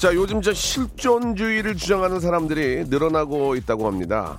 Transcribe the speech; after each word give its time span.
자 0.00 0.14
요즘 0.14 0.40
저 0.40 0.54
실존주의를 0.54 1.76
주장하는 1.76 2.20
사람들이 2.20 2.84
늘어나고 2.88 3.54
있다고 3.56 3.86
합니다 3.86 4.38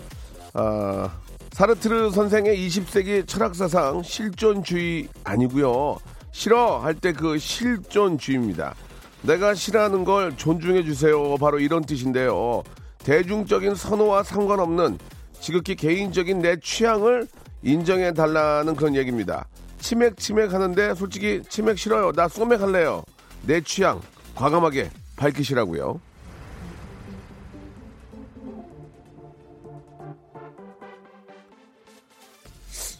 아, 0.55 1.07
사르트르 1.51 2.09
선생의 2.09 2.57
20세기 2.67 3.27
철학사상 3.27 4.01
실존주의 4.01 5.07
아니고요 5.23 5.99
싫어 6.31 6.79
할 6.79 6.95
때 6.95 7.13
그 7.13 7.37
실존주의입니다 7.37 8.73
내가 9.21 9.53
싫어하는 9.53 10.03
걸 10.03 10.35
존중해 10.35 10.81
주세요. 10.83 11.35
바로 11.37 11.59
이런 11.59 11.83
뜻인데요. 11.83 12.63
대중적인 13.03 13.75
선호와 13.75 14.23
상관없는 14.23 14.97
지극히 15.39 15.75
개인적인 15.75 16.39
내 16.39 16.59
취향을 16.59 17.27
인정해 17.61 18.13
달라는 18.15 18.75
그런 18.75 18.95
얘기입니다. 18.95 19.45
치맥 19.79 20.17
치맥 20.17 20.51
하는데 20.53 20.95
솔직히 20.95 21.43
치맥 21.47 21.77
싫어요. 21.77 22.13
나 22.13 22.27
소맥 22.27 22.61
할래요. 22.61 23.03
내 23.43 23.61
취향 23.61 24.01
과감하게 24.33 24.89
밝히시라고요. 25.21 26.01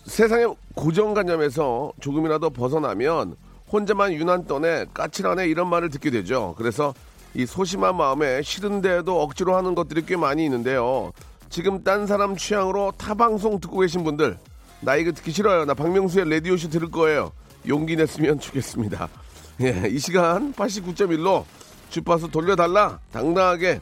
세상의 0.06 0.56
고정관념에서 0.76 1.94
조금이라도 2.00 2.52
벗어나면 2.52 3.36
혼자만 3.72 4.14
유난 4.14 4.46
떠네 4.46 4.88
까칠하네 4.94 5.48
이런 5.48 5.68
말을 5.68 5.90
듣게 5.90 6.12
되죠. 6.12 6.54
그래서 6.58 6.94
이 7.34 7.46
소심한 7.46 7.96
마음에 7.96 8.42
싫은데도 8.42 9.22
억지로 9.22 9.56
하는 9.56 9.74
것들이 9.74 10.06
꽤 10.06 10.18
많이 10.18 10.44
있는데요. 10.44 11.14
지금 11.50 11.84
딴 11.84 12.06
사람 12.06 12.36
취향으로 12.36 12.94
타 12.98 13.14
방송 13.14 13.60
듣고 13.60 13.80
계신 13.80 14.04
분들 14.04 14.38
나 14.82 14.96
이거 14.96 15.12
듣기 15.12 15.32
싫어요. 15.32 15.66
나 15.66 15.74
박명수의 15.74 16.30
레디오쇼 16.30 16.70
들을 16.70 16.92
거예요. 16.92 17.32
용기 17.68 17.96
냈으면 17.96 18.40
좋겠습니다. 18.40 19.08
예, 19.62 19.88
이 19.90 19.98
시간 19.98 20.54
89.1로 20.54 21.46
주파수 21.92 22.32
돌려달라 22.32 23.00
당당하게 23.12 23.80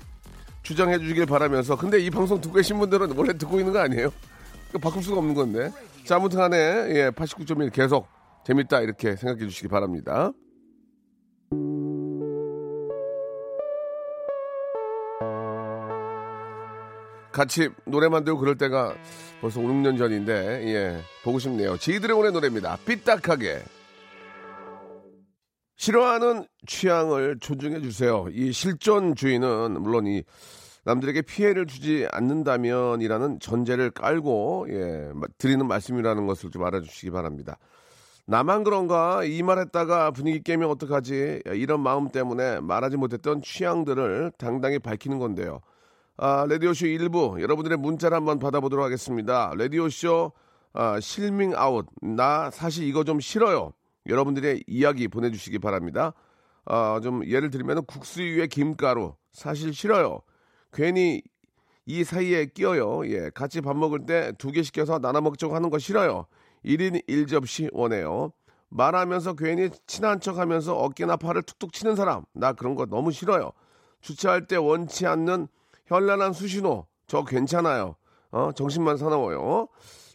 주장해 0.63 0.99
주시길 0.99 1.25
바라면서 1.27 1.77
근데 1.77 1.99
이 1.99 2.09
방송 2.09 2.41
듣고 2.41 2.55
계신 2.55 2.77
분들은 2.79 3.15
원래 3.15 3.37
듣고 3.37 3.59
있는 3.59 3.71
거 3.71 3.79
아니에요? 3.79 4.09
바꿀 4.81 5.01
수가 5.01 5.19
없는 5.19 5.33
건데. 5.33 5.71
자, 6.05 6.17
아무튼 6.17 6.39
간에 6.39 6.57
예, 6.57 7.09
89.1 7.11 7.71
계속 7.71 8.07
재밌다 8.45 8.81
이렇게 8.81 9.15
생각해 9.15 9.47
주시기 9.47 9.67
바랍니다. 9.67 10.31
같이 17.31 17.69
노래 17.85 18.09
만들고 18.09 18.39
그럴 18.39 18.57
때가 18.57 18.95
벌써 19.39 19.59
5, 19.59 19.63
6년 19.63 19.97
전인데 19.97 20.33
예 20.65 21.01
보고 21.23 21.39
싶네요. 21.39 21.77
지드래곤의 21.77 22.31
노래입니다. 22.31 22.77
삐딱하게 22.85 23.63
싫어하는 25.79 26.45
취향을 26.67 27.39
존중해 27.39 27.79
주세요. 27.79 28.25
이 28.33 28.51
실존주의는 28.51 29.81
물론 29.81 30.07
이 30.07 30.23
남들에게 30.83 31.21
피해를 31.21 31.67
주지 31.67 32.05
않는다면이라는 32.11 33.39
전제를 33.39 33.91
깔고 33.91 34.67
예 34.71 35.09
드리는 35.37 35.65
말씀이라는 35.65 36.27
것을 36.27 36.51
좀 36.51 36.65
알아주시기 36.65 37.11
바랍니다. 37.11 37.57
나만 38.25 38.65
그런가 38.65 39.23
이 39.23 39.41
말했다가 39.41 40.11
분위기 40.11 40.43
깨면 40.43 40.69
어떡하지 40.69 41.43
이런 41.45 41.79
마음 41.79 42.09
때문에 42.09 42.59
말하지 42.59 42.97
못했던 42.97 43.41
취향들을 43.41 44.33
당당히 44.37 44.79
밝히는 44.79 45.17
건데요. 45.17 45.61
아, 46.17 46.45
라디오쇼 46.49 46.87
1부 46.87 47.37
여러분들의 47.41 47.77
문자를 47.77 48.17
한번 48.17 48.37
받아보도록 48.39 48.83
하겠습니다. 48.83 49.53
라디오쇼 49.57 50.33
아, 50.73 50.99
싫밍아웃 50.99 51.85
나 52.01 52.51
사실 52.51 52.83
이거 52.83 53.05
좀 53.05 53.21
싫어요. 53.21 53.71
여러분들의 54.09 54.63
이야기 54.67 55.07
보내주시기 55.07 55.59
바랍니다. 55.59 56.13
아, 56.65 56.99
좀 57.01 57.25
예를 57.25 57.49
들면 57.49 57.85
국수 57.85 58.21
위에 58.21 58.47
김가루 58.47 59.15
사실 59.31 59.73
싫어요. 59.73 60.19
괜히 60.73 61.21
이 61.85 62.03
사이에 62.03 62.45
끼어요. 62.47 63.07
예, 63.07 63.29
같이 63.33 63.61
밥 63.61 63.75
먹을 63.77 64.05
때 64.05 64.31
두 64.37 64.51
개 64.51 64.61
시켜서 64.61 64.99
나눠 64.99 65.21
먹자고 65.21 65.55
하는 65.55 65.69
거 65.69 65.79
싫어요. 65.79 66.25
1인 66.65 67.03
1접시 67.07 67.69
원해요. 67.71 68.31
말하면서 68.69 69.33
괜히 69.33 69.69
친한 69.87 70.19
척 70.19 70.37
하면서 70.37 70.75
어깨나 70.75 71.15
팔을 71.17 71.41
툭툭 71.43 71.73
치는 71.73 71.95
사람. 71.95 72.23
나 72.33 72.53
그런 72.53 72.75
거 72.75 72.85
너무 72.85 73.11
싫어요. 73.11 73.51
주차할 74.01 74.45
때 74.45 74.55
원치 74.57 75.07
않는 75.07 75.47
현란한 75.87 76.33
수신호. 76.33 76.85
저 77.07 77.23
괜찮아요. 77.23 77.95
어, 78.29 78.51
정신만 78.51 78.97
사나워요. 78.97 79.67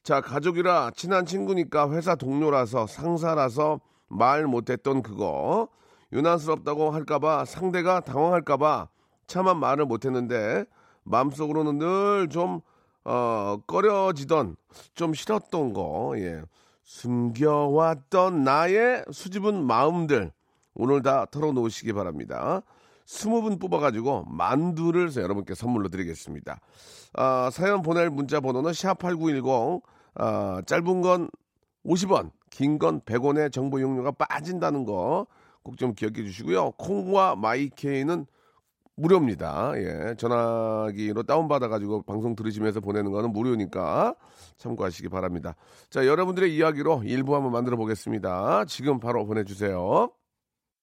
자, 0.04 0.20
가족이라 0.20 0.90
친한 0.94 1.24
친구니까 1.24 1.90
회사 1.90 2.14
동료라서 2.14 2.86
상사라서 2.86 3.80
말 4.08 4.46
못했던 4.46 5.02
그거. 5.02 5.68
유난스럽다고 6.12 6.90
할까봐 6.90 7.46
상대가 7.46 8.00
당황할까봐 8.00 8.88
차마 9.26 9.54
말을 9.54 9.86
못했는데 9.86 10.66
마음속으로는 11.04 11.78
늘좀 11.78 12.60
어, 13.04 13.56
꺼려지던 13.66 14.56
좀 14.94 15.14
싫었던 15.14 15.72
거, 15.72 16.12
예. 16.18 16.42
숨겨왔던 16.84 18.44
나의 18.44 19.04
수줍은 19.10 19.64
마음들 19.64 20.32
오늘 20.74 21.00
다 21.00 21.24
털어놓으시기 21.30 21.94
바랍니다. 21.94 22.60
스무 23.06 23.40
분 23.40 23.58
뽑아가지고 23.58 24.24
만두를 24.28 25.14
여러분께 25.16 25.54
선물로 25.54 25.88
드리겠습니다. 25.88 26.60
아, 27.14 27.50
사연 27.52 27.82
보낼 27.82 28.10
문자 28.10 28.40
번호는 28.40 28.72
샵8910, 28.72 29.82
아, 30.16 30.62
짧은 30.66 31.00
건 31.02 31.28
50원, 31.84 32.30
긴 32.50 32.78
건 32.78 33.00
100원의 33.02 33.52
정보 33.52 33.80
용료가 33.80 34.12
빠진다는 34.12 34.84
거 34.84 35.26
꼭 35.64 35.76
좀 35.78 35.94
기억해 35.94 36.14
주시고요. 36.24 36.72
콩과 36.72 37.36
마이케이는 37.36 38.26
무료입니다. 38.96 39.72
예. 39.76 40.14
전화기로 40.16 41.22
다운받아가지고 41.24 42.02
방송 42.02 42.36
들으시면서 42.36 42.80
보내는 42.80 43.10
거는 43.10 43.32
무료니까 43.32 44.14
참고하시기 44.58 45.08
바랍니다. 45.08 45.56
자, 45.90 46.06
여러분들의 46.06 46.54
이야기로 46.54 47.02
일부 47.04 47.34
한번 47.34 47.50
만들어 47.52 47.76
보겠습니다. 47.78 48.66
지금 48.66 49.00
바로 49.00 49.24
보내주세요. 49.26 50.10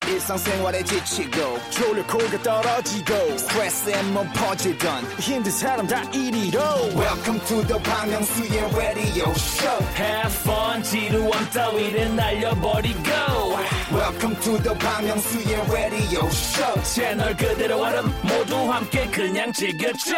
일상생활에 0.07 0.83
지치고, 0.83 1.59
졸려 1.69 2.05
코가 2.07 2.41
떨어지고, 2.41 3.37
스트레스에 3.37 4.03
몸 4.11 4.27
퍼지던, 4.33 5.03
힘든 5.19 5.51
사람 5.51 5.87
다 5.87 6.01
이리로. 6.11 6.59
welcome 6.95 7.39
to 7.45 7.61
the 7.67 7.81
Bang 7.83 8.09
Myung-soo's 8.11 8.75
radio 8.75 9.29
show 9.31 9.85
Have 9.95 10.33
fun 10.41 10.83
지루함 10.83 11.49
따위를 11.51 12.15
날려버리고 12.15 12.99
welcome 13.93 14.35
to 14.41 14.57
the 14.63 14.77
Bang 14.79 15.07
Myung-soo's 15.07 15.71
radio 15.71 16.25
show 16.27 16.83
채널 16.83 17.37
그대로 17.37 17.79
얼음 17.81 18.05
모두 18.23 18.55
함께 18.71 19.05
그냥 19.11 19.53
즐겨줘 19.53 20.15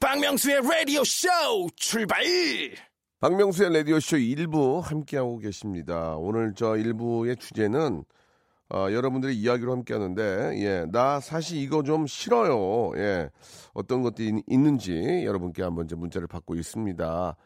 박명수의 0.00 0.60
라디오 0.62 1.04
쇼 1.04 1.28
출발. 1.76 2.22
박명수의 3.20 3.72
라디오쇼 3.74 4.16
1부 4.16 4.80
함께하고 4.80 5.38
계십니다. 5.38 6.14
오늘 6.18 6.52
저 6.56 6.74
1부의 6.74 7.40
주제는 7.40 8.04
어, 8.70 8.88
여러분들의 8.92 9.34
이야기로 9.34 9.72
함께 9.72 9.94
하는데, 9.94 10.22
예, 10.62 10.84
나 10.90 11.20
사실 11.20 11.58
이거 11.58 11.82
좀 11.82 12.06
싫어요. 12.06 12.92
예, 12.96 13.30
어떤 13.72 14.02
것들이 14.02 14.42
있, 14.46 14.58
는지 14.58 15.22
여러분께 15.24 15.62
한번 15.62 15.86
이제 15.86 15.96
문자를 15.96 16.26
받고 16.28 16.54
있습니다. 16.54 17.36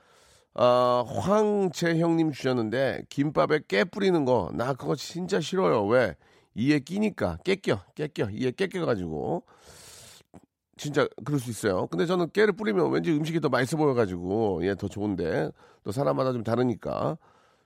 아, 0.54 1.04
황재형님 1.06 2.32
주셨는데, 2.32 3.04
김밥에 3.08 3.60
깨 3.68 3.84
뿌리는 3.84 4.24
거, 4.24 4.50
나 4.54 4.74
그거 4.74 4.96
진짜 4.96 5.40
싫어요. 5.40 5.86
왜? 5.86 6.16
이에 6.54 6.80
끼니까, 6.80 7.38
깨껴, 7.44 7.80
깨껴, 7.94 8.28
이에 8.30 8.50
깨껴가지고. 8.50 9.44
진짜 10.76 11.06
그럴 11.24 11.38
수 11.38 11.50
있어요. 11.50 11.86
근데 11.86 12.06
저는 12.06 12.30
깨를 12.32 12.54
뿌리면 12.54 12.90
왠지 12.90 13.12
음식이 13.12 13.40
더 13.40 13.48
맛있어 13.48 13.76
보여가지고, 13.76 14.66
예, 14.66 14.74
더 14.74 14.88
좋은데, 14.88 15.50
또 15.84 15.92
사람마다 15.92 16.32
좀 16.32 16.42
다르니까. 16.42 17.16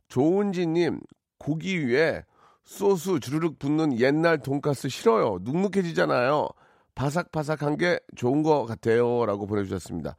조은지님, 0.09 1.01
고기 1.39 1.87
위에 1.89 2.23
소스 2.67 3.21
주르륵 3.21 3.59
붙는 3.61 3.99
옛날 4.01 4.39
돈가스 4.43 4.89
싫어요. 4.89 5.39
눅눅해지잖아요. 5.43 6.49
바삭바삭한 6.97 7.77
게 7.79 8.01
좋은 8.17 8.43
것 8.43 8.65
같아요. 8.67 9.25
라고 9.25 9.47
보내주셨습니다. 9.47 10.17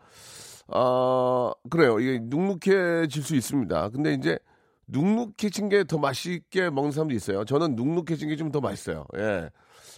아, 0.70 1.52
그래요. 1.70 2.00
이게 2.00 2.20
눅눅해질 2.24 3.22
수 3.22 3.36
있습니다. 3.36 3.90
근데 3.90 4.14
이제 4.14 4.40
눅눅해진 4.88 5.68
게 5.70 5.84
더 5.84 5.98
맛있게 5.98 6.70
먹는 6.70 6.92
사람도 6.94 7.14
있어요. 7.14 7.44
저는 7.44 7.76
눅눅해진 7.76 8.30
게 8.30 8.38
좀 8.38 8.52
더 8.52 8.62
맛있어요. 8.62 9.06
예. 9.18 9.50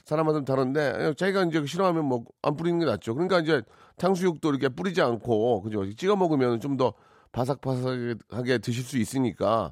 사람마다 0.06 0.40
좀 0.40 0.46
다른데 0.46 1.14
자기가 1.18 1.44
이제 1.44 1.64
싫어하면 1.64 2.06
뭐 2.06 2.24
안 2.42 2.56
뿌리는 2.56 2.80
게 2.80 2.86
낫죠. 2.86 3.14
그러니까 3.14 3.40
이제 3.42 3.62
탕수육도 3.98 4.50
이렇게 4.50 4.70
뿌리지 4.70 5.02
않고 5.02 5.62
그죠? 5.62 5.88
찍어 5.94 6.16
먹으면 6.16 6.60
좀 6.60 6.78
더 6.78 6.94
바삭바삭하게 7.32 8.58
드실 8.60 8.84
수 8.84 8.98
있으니까 8.98 9.72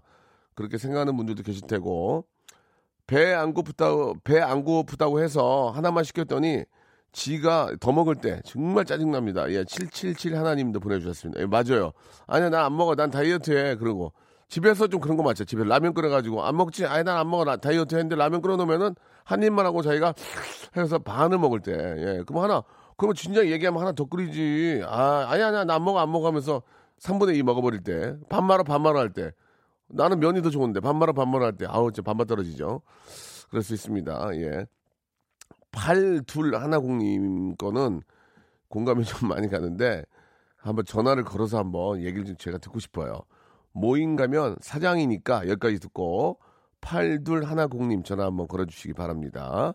그렇게 0.53 0.77
생각하는 0.77 1.17
분들도 1.17 1.41
계실 1.41 1.65
테고 1.65 2.25
배 3.07 3.33
안 3.33 3.53
고프다고 3.53 4.15
배 4.23 4.39
안 4.41 4.63
고프다고 4.63 5.21
해서 5.21 5.71
하나만 5.75 6.03
시켰더니 6.03 6.65
지가 7.13 7.71
더 7.79 7.91
먹을 7.91 8.15
때 8.15 8.41
정말 8.45 8.85
짜증납니다. 8.85 9.49
예, 9.51 9.63
777 9.63 10.37
하나님도 10.37 10.79
보내주셨습니다. 10.79 11.41
예, 11.41 11.45
맞아요. 11.45 11.93
아니야, 12.27 12.49
난 12.49 12.65
안 12.65 12.75
먹어. 12.77 12.95
난 12.95 13.09
다이어트해. 13.09 13.75
그러고 13.77 14.13
집에서 14.49 14.87
좀 14.87 14.99
그런 14.99 15.17
거 15.17 15.23
맞죠. 15.23 15.45
집에 15.45 15.63
라면 15.63 15.93
끓여가지고 15.93 16.43
안 16.43 16.55
먹지. 16.57 16.85
아니, 16.85 17.03
난 17.03 17.17
안 17.17 17.29
먹어. 17.29 17.43
나 17.45 17.55
다이어트 17.57 17.95
했는데 17.95 18.15
라면 18.15 18.41
끓여놓으면은 18.41 18.93
한 19.23 19.41
입만 19.43 19.65
하고 19.65 19.81
자기가 19.81 20.13
해서 20.77 20.99
반을 20.99 21.37
먹을 21.39 21.61
때. 21.61 21.71
예, 21.73 22.23
그럼 22.27 22.43
하나, 22.43 22.61
그러면 22.97 23.15
진작 23.15 23.47
얘기하면 23.47 23.81
하나 23.81 23.91
더 23.93 24.05
끓이지. 24.05 24.83
아, 24.85 25.25
아니야, 25.29 25.47
아니야, 25.47 25.63
나 25.63 25.75
안 25.75 25.83
먹어, 25.85 25.99
안 25.99 26.11
먹어 26.11 26.27
하면서 26.27 26.61
3분의 26.99 27.35
2 27.37 27.43
먹어버릴 27.43 27.83
때. 27.83 28.15
반 28.29 28.43
말아, 28.45 28.63
반 28.63 28.81
말아 28.81 28.99
할 28.99 29.11
때. 29.13 29.31
나는 29.89 30.19
면이 30.19 30.41
더 30.41 30.49
좋은데 30.49 30.79
반 30.79 30.97
말아, 30.97 31.13
반 31.13 31.29
말아 31.29 31.45
할 31.45 31.57
때. 31.57 31.65
아우, 31.67 31.91
진짜 31.91 32.01
반반 32.05 32.27
떨어지죠. 32.27 32.81
그럴 33.49 33.63
수 33.63 33.73
있습니다. 33.73 34.29
예. 34.35 34.65
82 35.71 36.55
하나공님 36.55 37.55
거는 37.55 38.01
공감이 38.69 39.05
좀 39.05 39.29
많이 39.29 39.49
가는데 39.49 40.03
한번 40.57 40.85
전화를 40.85 41.23
걸어서 41.23 41.57
한번 41.57 42.01
얘기를 42.01 42.25
좀 42.25 42.35
제가 42.37 42.57
듣고 42.57 42.79
싶어요. 42.79 43.21
모임 43.71 44.15
가면 44.15 44.57
사장이니까 44.59 45.47
여기까지 45.47 45.79
듣고 45.79 46.39
82 46.81 47.45
하나공님 47.45 48.03
전화 48.03 48.25
한번 48.25 48.47
걸어주시기 48.47 48.93
바랍니다. 48.93 49.73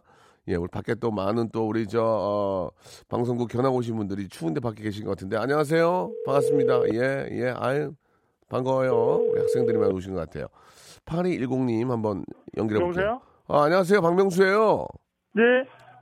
예, 0.49 0.56
우리 0.56 0.69
밖에 0.69 0.97
또 0.97 1.12
많은 1.12 1.50
또 1.53 1.69
우리 1.69 1.87
저 1.87 2.03
어, 2.03 2.70
방송국 3.09 3.49
견학 3.49 3.73
오신 3.75 3.97
분들이 3.97 4.29
추운데 4.29 4.59
밖에 4.61 4.82
계신 4.82 5.05
것 5.05 5.11
같은데 5.11 5.37
안녕하세요. 5.37 6.12
반갑습니다. 6.26 6.81
예, 6.94 7.29
예, 7.31 7.55
아유 7.56 7.94
반가워요. 8.52 8.93
우리 9.31 9.40
학생들이 9.40 9.78
많이 9.78 9.94
오신 9.94 10.12
것 10.14 10.20
같아요. 10.20 10.46
8210님 11.06 11.88
한번 11.88 12.22
연결해 12.58 12.81
볼게요. 12.84 13.02
여보세요? 13.04 13.20
아, 13.49 13.64
안녕하세요. 13.64 14.02
박명수예요. 14.02 14.87
네, 15.34 15.43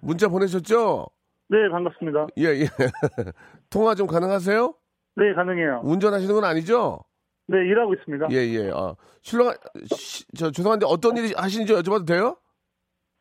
문자 0.02 0.26
보내셨죠? 0.29 1.06
네, 1.49 1.69
반갑습니다. 1.70 2.26
예, 2.38 2.44
예. 2.62 2.67
통화 3.70 3.94
좀 3.94 4.08
가능하세요? 4.08 4.75
네, 5.17 5.32
가능해요. 5.35 5.82
운전하시는 5.85 6.35
건 6.35 6.44
아니죠? 6.44 6.99
네, 7.47 7.58
일하고 7.58 7.94
있습니다. 7.94 8.26
예, 8.32 8.37
예. 8.37 8.70
아, 8.75 8.94
시- 9.23 10.25
저, 10.37 10.50
죄송한데 10.50 10.87
어떤 10.88 11.17
일 11.17 11.32
하시는지 11.37 11.73
여쭤봐도 11.73 12.06
돼요? 12.06 12.37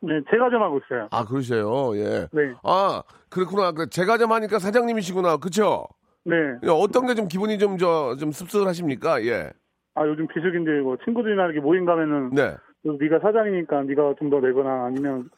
네, 0.02 0.14
제가 0.32 0.50
좀 0.50 0.62
하고 0.64 0.80
있어요. 0.80 1.08
아, 1.12 1.24
그러세요. 1.26 1.96
예. 1.98 2.28
네, 2.32 2.54
아, 2.64 3.04
그렇구나. 3.30 3.74
그 3.74 3.90
제가 3.90 4.18
좀 4.18 4.32
하니까 4.32 4.58
사장님이시구나. 4.58 5.38
그쵸? 5.38 5.86
네. 6.26 6.36
예, 6.64 6.68
어떤 6.70 7.08
게 7.08 7.16
좀 7.16 7.28
기분이 7.28 7.58
좀, 7.58 7.78
저, 7.78 8.16
좀 8.20 8.32
씁쓸하십니까? 8.32 9.24
예. 9.26 9.52
아, 9.96 10.06
요즘 10.06 10.28
비수기인데, 10.28 10.82
뭐, 10.82 10.98
친구들이나 11.04 11.46
이렇게 11.46 11.60
모임 11.60 11.86
가면은, 11.86 12.30
네. 12.32 12.56
너 12.84 12.96
네가 13.00 13.20
사장이니까 13.20 13.84
네가 13.84 14.16
좀 14.20 14.30
더 14.30 14.40
내거나 14.40 14.86
아니면, 14.86 15.30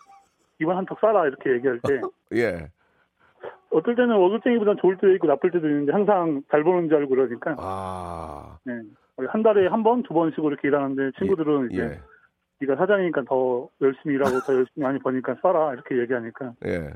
이번 0.60 0.78
한턱 0.78 1.00
쏴라, 1.00 1.28
이렇게 1.28 1.52
얘기할 1.54 1.80
때, 1.88 2.02
예. 2.36 2.68
어떨 3.72 3.96
때는 3.96 4.16
월급쟁이보다 4.16 4.76
좋을 4.82 4.98
때도 4.98 5.14
있고 5.14 5.28
나쁠 5.28 5.52
때도 5.52 5.68
있는데, 5.68 5.92
항상 5.94 6.42
잘 6.52 6.64
보는 6.64 6.90
줄 6.90 6.98
알고 6.98 7.10
그러니까, 7.10 7.56
아. 7.60 8.58
네. 8.66 8.74
한 9.30 9.44
달에 9.44 9.68
한 9.68 9.84
번, 9.84 10.04
두 10.04 10.14
번씩 10.14 10.44
이렇게 10.44 10.68
일하는데, 10.68 11.12
친구들은 11.18 11.72
이제, 11.72 11.82
예. 11.84 12.00
네가 12.60 12.76
사장이니까 12.76 13.24
더 13.28 13.70
열심히 13.82 14.16
일하고 14.16 14.40
더 14.42 14.54
열심히 14.54 14.84
많이 14.84 15.00
버니까 15.00 15.36
쏴라, 15.36 15.74
이렇게 15.74 15.98
얘기하니까, 16.00 16.54
예. 16.66 16.90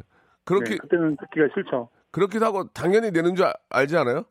그렇게, 0.44 0.72
네, 0.72 0.78
그때는 0.78 1.16
듣기가 1.18 1.48
싫죠. 1.56 1.90
그렇기도 2.16 2.46
하고 2.46 2.64
당연히 2.70 3.12
내는 3.12 3.36
줄 3.36 3.46
아- 3.46 3.54
알지 3.70 3.98
않아요? 3.98 4.24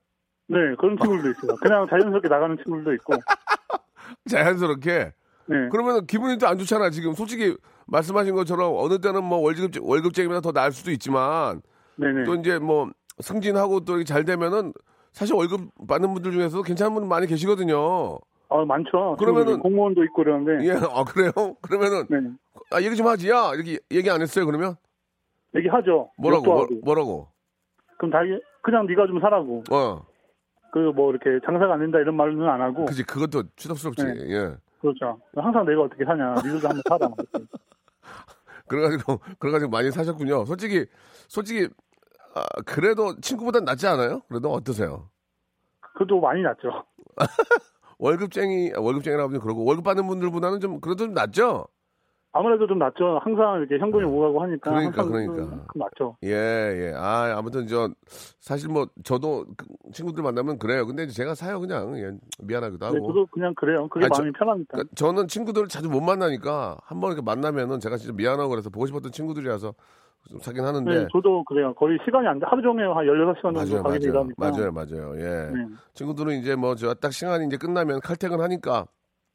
네, 0.48 0.56
그런 0.78 0.96
친구들도 0.96 1.30
있어요. 1.30 1.56
그냥 1.62 1.86
자연스럽게 1.90 2.28
나가는 2.28 2.56
친구들도 2.56 2.94
있고, 2.94 3.12
자연스럽게. 4.30 5.12
네. 5.46 5.68
그러면 5.70 6.06
기분이 6.06 6.38
또 6.38 6.46
안 6.46 6.56
좋잖아. 6.58 6.88
지금 6.88 7.12
솔직히 7.12 7.54
말씀하신 7.86 8.34
것처럼 8.34 8.72
어느 8.78 8.98
때는 9.00 9.22
뭐 9.22 9.38
월급 9.40 9.72
월급쟁이보다 9.82 10.40
더 10.40 10.52
나을 10.52 10.72
수도 10.72 10.90
있지만 10.90 11.60
네네. 11.96 12.24
또 12.24 12.34
이제 12.36 12.58
뭐 12.58 12.88
승진하고 13.20 13.80
또 13.84 14.02
잘 14.04 14.24
되면은 14.24 14.72
사실 15.12 15.34
월급 15.34 15.60
받는 15.86 16.14
분들 16.14 16.32
중에서도 16.32 16.62
괜찮은 16.62 16.94
분 16.94 17.06
많이 17.08 17.26
계시거든요. 17.26 18.18
아 18.48 18.64
많죠. 18.64 19.16
그러면은- 19.20 19.60
공무원도 19.60 20.02
있고 20.04 20.24
그러는데. 20.24 20.66
예, 20.66 20.72
아 20.72 21.04
그래요? 21.04 21.30
그러면은 21.60 22.06
네. 22.08 22.16
아 22.70 22.80
얘기 22.80 22.96
좀 22.96 23.06
하지, 23.06 23.28
야 23.28 23.52
이렇게 23.54 23.78
얘기 23.90 24.08
안 24.10 24.22
했어요. 24.22 24.46
그러면 24.46 24.76
얘기하죠. 25.54 26.10
뭐라고 26.18 26.44
뭐. 26.46 26.66
뭐라고? 26.82 27.28
그럼 27.98 28.10
다 28.10 28.18
그냥 28.62 28.86
네가 28.86 29.06
좀 29.06 29.20
사라고. 29.20 29.62
어, 29.70 30.04
그뭐 30.72 31.10
이렇게 31.10 31.38
장사가 31.44 31.74
안 31.74 31.80
된다 31.80 31.98
이런 31.98 32.16
말은 32.16 32.42
안 32.48 32.60
하고. 32.60 32.86
그지 32.86 33.04
그것도 33.04 33.44
추덕스럽지. 33.56 34.04
네. 34.04 34.14
예. 34.30 34.56
그렇죠. 34.80 35.18
항상 35.36 35.64
내가 35.64 35.82
어떻게 35.82 36.04
사냐. 36.04 36.34
니들도 36.36 36.68
한번 36.68 36.82
사라. 36.88 37.08
그래가지고 38.66 39.20
그래가지고 39.38 39.70
많이 39.70 39.90
사셨군요. 39.90 40.44
솔직히 40.44 40.86
솔직히 41.28 41.68
아, 42.34 42.44
그래도 42.66 43.18
친구보단 43.20 43.64
낫지 43.64 43.86
않아요? 43.86 44.20
그래도 44.28 44.50
어떠세요? 44.50 45.08
그것도 45.80 46.20
많이 46.20 46.42
낫죠. 46.42 46.84
월급쟁이 47.98 48.72
아, 48.74 48.80
월급쟁이라고 48.80 49.28
하면 49.28 49.40
그러고 49.40 49.64
월급 49.64 49.84
받는 49.84 50.06
분들보다는 50.06 50.60
좀 50.60 50.80
그래도 50.80 51.04
좀 51.04 51.14
낫죠. 51.14 51.68
아무래도 52.36 52.66
좀 52.66 52.78
낫죠. 52.78 53.20
항상 53.22 53.58
이렇게 53.60 53.78
현금이 53.78 54.04
오가고 54.04 54.42
하니까. 54.42 54.70
그러니까, 54.70 55.04
그러니까. 55.04 55.34
좀 55.36 55.60
낫죠. 55.76 56.16
예, 56.24 56.30
예. 56.32 56.92
아, 56.96 57.32
아무튼 57.38 57.66
저 57.68 57.88
사실 58.40 58.68
뭐 58.68 58.86
저도 59.04 59.46
그 59.56 59.66
친구들 59.92 60.22
만나면 60.24 60.58
그래요. 60.58 60.84
근데 60.84 61.06
제가 61.06 61.34
사요 61.36 61.60
그냥 61.60 61.96
예, 61.96 62.10
미안하기도 62.44 62.84
하고. 62.84 62.94
네, 62.96 63.00
저도 63.06 63.26
그냥 63.30 63.54
그래요. 63.54 63.88
그게 63.88 64.06
아니, 64.06 64.12
저- 64.12 64.22
마음이 64.22 64.32
편하니까. 64.36 64.66
그러니까 64.72 64.94
저는 64.96 65.28
친구들을 65.28 65.68
자주 65.68 65.88
못 65.88 66.00
만나니까 66.00 66.76
한번 66.82 67.12
이렇게 67.12 67.24
만나면은 67.24 67.78
제가 67.78 67.96
진짜 67.96 68.12
미안하고 68.12 68.48
그래서 68.50 68.68
보고 68.68 68.86
싶었던 68.86 69.12
친구들이라서 69.12 69.72
좀 70.30 70.38
사긴 70.40 70.64
하는데 70.64 70.90
네, 70.90 71.06
저도 71.12 71.44
그래요. 71.44 71.72
거의 71.74 71.98
시간이 72.04 72.26
안 72.26 72.40
돼. 72.40 72.46
하루 72.48 72.60
종일 72.62 72.86
한 72.88 73.04
16시간 73.06 73.42
정도 73.54 73.60
맞아요, 73.60 73.82
가게 73.84 73.98
일하니까. 74.08 74.34
맞아요, 74.50 74.72
맞아요. 74.72 75.14
예. 75.18 75.50
네, 75.54 75.66
친구들은 75.92 76.32
이제 76.40 76.56
뭐 76.56 76.74
저 76.74 76.94
딱 76.94 77.12
시간이 77.12 77.46
이제 77.46 77.56
끝나면 77.58 78.00
칼퇴근 78.00 78.40
하니까 78.40 78.86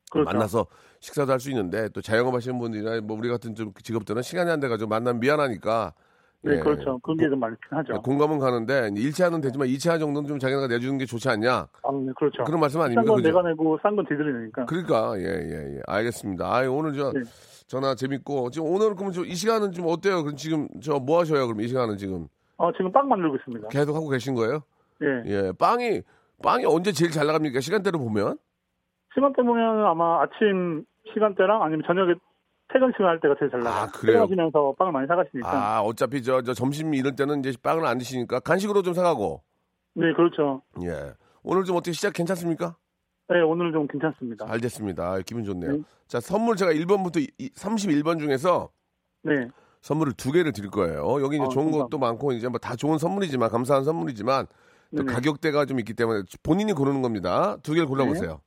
그렇죠. 0.09 0.25
만나서 0.31 0.65
식사도 0.99 1.31
할 1.31 1.39
수 1.39 1.49
있는데 1.51 1.87
또 1.89 2.01
자영업 2.01 2.33
하시는 2.33 2.57
분들이나 2.59 2.99
뭐 3.01 3.17
우리 3.17 3.29
같은 3.29 3.55
좀 3.55 3.71
직업들은 3.81 4.21
시간이 4.21 4.49
안 4.51 4.59
돼가지고 4.59 4.89
만나면 4.89 5.19
미안하니까 5.21 5.93
네, 6.41 6.55
예. 6.55 6.59
그렇죠. 6.59 6.99
그런 6.99 7.17
게 7.17 7.27
좀 7.29 7.39
많긴 7.39 7.57
하죠. 7.69 8.01
공감은 8.01 8.39
가는데 8.39 8.89
1차는 8.91 9.41
되지만 9.41 9.67
2차 9.67 9.99
정도는 9.99 10.27
좀 10.27 10.39
자기가 10.39 10.67
내주는 10.67 10.97
게 10.97 11.05
좋지 11.05 11.27
않냐 11.29 11.51
아, 11.53 11.91
네, 11.91 12.11
그렇죠. 12.17 12.43
그런 12.45 12.59
말씀 12.61 12.79
아닙니까? 12.79 13.01
싼건? 13.05 13.21
내가 13.23 13.41
내고 13.43 13.77
싼건 13.83 14.05
지들이 14.09 14.31
내니까. 14.33 14.65
그러니까 14.65 15.17
예예 15.19 15.75
예, 15.75 15.81
알겠습니다. 15.85 16.45
아 16.45 16.67
오늘 16.69 16.93
저 16.93 17.11
네. 17.13 17.21
전화 17.67 17.93
재밌고 17.93 18.49
지금 18.51 18.67
오늘 18.69 18.95
그러면 18.95 19.11
저 19.13 19.23
이 19.23 19.35
시간은 19.35 19.71
좀 19.73 19.85
어때요? 19.87 20.23
그럼 20.23 20.35
지금 20.37 20.67
저 20.81 20.97
뭐 20.99 21.19
하셔요? 21.19 21.45
그럼 21.45 21.59
이 21.61 21.67
시간은 21.67 21.97
지금 21.97 22.27
어, 22.57 22.71
지금 22.73 22.91
빵 22.91 23.07
만들고 23.07 23.35
있습니다. 23.35 23.67
계속 23.69 23.95
하고 23.95 24.07
계신 24.09 24.33
거예요? 24.35 24.63
예. 25.01 25.29
예 25.31 25.51
빵이 25.57 26.01
빵이 26.41 26.65
언제 26.65 26.91
제일 26.93 27.11
잘 27.11 27.27
나갑니까? 27.27 27.59
시간대로 27.59 27.99
보면 27.99 28.37
시간대 29.13 29.41
보면 29.41 29.85
아마 29.85 30.21
아침 30.21 30.83
시간대랑 31.13 31.61
아니면 31.63 31.83
저녁에 31.87 32.13
퇴근 32.71 32.91
시간 32.95 33.07
할 33.09 33.19
때가 33.19 33.35
제일 33.39 33.49
잘 33.51 33.61
나가요. 33.61 33.83
아, 33.83 33.87
그래요? 33.87 34.13
퇴근하시면서 34.27 34.75
빵을 34.77 34.91
많이 34.93 35.07
사가시니까. 35.07 35.49
아 35.51 35.81
어차피 35.81 36.21
저, 36.21 36.41
저 36.43 36.53
점심 36.53 36.93
이럴 36.93 37.15
때는 37.15 37.39
이제 37.39 37.51
빵을 37.63 37.85
안 37.85 37.97
드시니까 37.97 38.39
간식으로 38.41 38.83
좀 38.83 38.93
사가고 38.93 39.41
네, 39.95 40.13
그렇죠. 40.13 40.61
예 40.83 41.13
오늘 41.43 41.63
좀 41.63 41.75
어떻게 41.77 41.91
시작 41.93 42.13
괜찮습니까? 42.13 42.75
네, 43.29 43.41
오늘은 43.41 43.71
좀 43.73 43.87
괜찮습니다. 43.87 44.45
잘 44.45 44.59
됐습니다. 44.59 45.11
아, 45.11 45.19
기분 45.25 45.43
좋네요. 45.43 45.71
네. 45.77 45.81
자 46.07 46.19
선물 46.19 46.55
제가 46.55 46.71
1번부터 46.73 47.27
31번 47.55 48.19
중에서 48.19 48.69
네. 49.23 49.47
선물을 49.81 50.13
두 50.13 50.31
개를 50.31 50.51
드릴 50.51 50.69
거예요. 50.69 51.21
여기 51.23 51.37
이제 51.37 51.45
아, 51.45 51.47
좋은 51.49 51.65
감사합니다. 51.71 51.83
것도 51.85 51.97
많고 51.97 52.31
이제 52.33 52.47
뭐 52.49 52.59
다 52.59 52.75
좋은 52.75 52.97
선물이지만 52.99 53.49
감사한 53.49 53.83
선물이지만 53.83 54.45
또 54.95 55.03
네네. 55.03 55.11
가격대가 55.13 55.65
좀 55.65 55.79
있기 55.79 55.93
때문에 55.93 56.23
본인이 56.43 56.73
고르는 56.73 57.01
겁니다. 57.01 57.57
두 57.63 57.73
개를 57.73 57.87
골라보세요. 57.87 58.41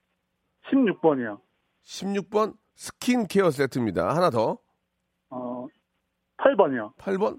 16번이요. 0.71 1.38
16번 1.85 2.54
스킨케어 2.76 3.50
세트입니다. 3.50 4.14
하나 4.14 4.31
더 4.31 4.59
어, 5.31 5.66
8번이요. 6.38 6.95
8번 6.97 7.38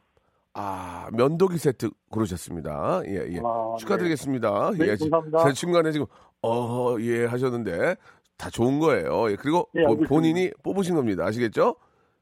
아 0.53 1.08
면도기 1.13 1.58
세트 1.58 1.89
고르셨습니다. 2.12 3.01
예 3.08 3.25
예. 3.34 3.39
아, 3.44 3.75
축하드리겠습니다. 3.80 4.72
네, 4.77 4.86
예, 4.88 4.96
감사합니다. 4.96 5.44
제 5.46 5.53
중간에 5.53 5.92
지금 5.92 6.06
어 6.42 6.98
예 7.00 7.25
하셨는데 7.25 7.96
다 8.38 8.50
좋은 8.50 8.80
거예요. 8.80 9.32
예, 9.32 9.36
그리고 9.36 9.68
네, 9.74 9.84
보-. 9.86 9.98
본인이 10.01 10.51
뽑으신 10.63 10.96
겁니다. 10.96 11.25
아시겠죠? 11.25 11.75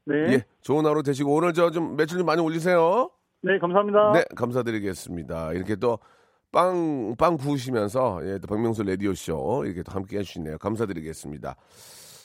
네. 0.06 0.14
예, 0.32 0.44
좋은 0.62 0.86
하루 0.86 1.02
되시고 1.02 1.34
오늘 1.34 1.52
저 1.52 1.70
좀 1.70 1.96
매출 1.96 2.18
좀 2.18 2.26
많이 2.26 2.40
올리세요. 2.40 3.10
네, 3.42 3.58
감사합니다. 3.58 4.12
네, 4.12 4.24
감사드리겠습니다. 4.36 5.52
이렇게 5.52 5.76
또 5.76 5.98
빵, 6.52 7.14
빵 7.18 7.36
구우시면서, 7.36 8.20
예, 8.24 8.38
또 8.38 8.46
박명수 8.46 8.82
라디오쇼, 8.82 9.64
이렇게 9.64 9.82
또 9.82 9.92
함께 9.92 10.18
해주시네요. 10.18 10.58
감사드리겠습니다. 10.58 11.56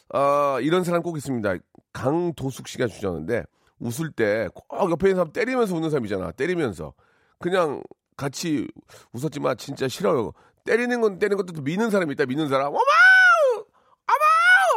아, 0.10 0.60
이런 0.62 0.84
사람 0.84 1.02
꼭 1.02 1.18
있습니다. 1.18 1.56
강도숙 1.94 2.68
씨가 2.68 2.88
주셨는데, 2.88 3.44
웃을 3.80 4.12
때 4.12 4.48
꼭 4.54 4.92
옆에 4.92 5.10
있는 5.10 5.16
사람 5.18 5.32
때리면서 5.32 5.76
웃는 5.76 5.90
사람 5.90 6.06
이잖아. 6.06 6.32
때리면서. 6.32 6.94
그냥 7.40 7.82
같이 8.16 8.68
웃었지만 9.14 9.58
진짜 9.58 9.88
싫어요. 9.88 10.34
때리는 10.66 11.00
건 11.02 11.20
때리는 11.20 11.38
것도 11.38 11.54
또 11.54 11.62
미는 11.62 11.90
사람이 11.92 12.14
있다. 12.14 12.26
미는 12.26 12.50
사람. 12.50 12.68
어마! 12.70 12.80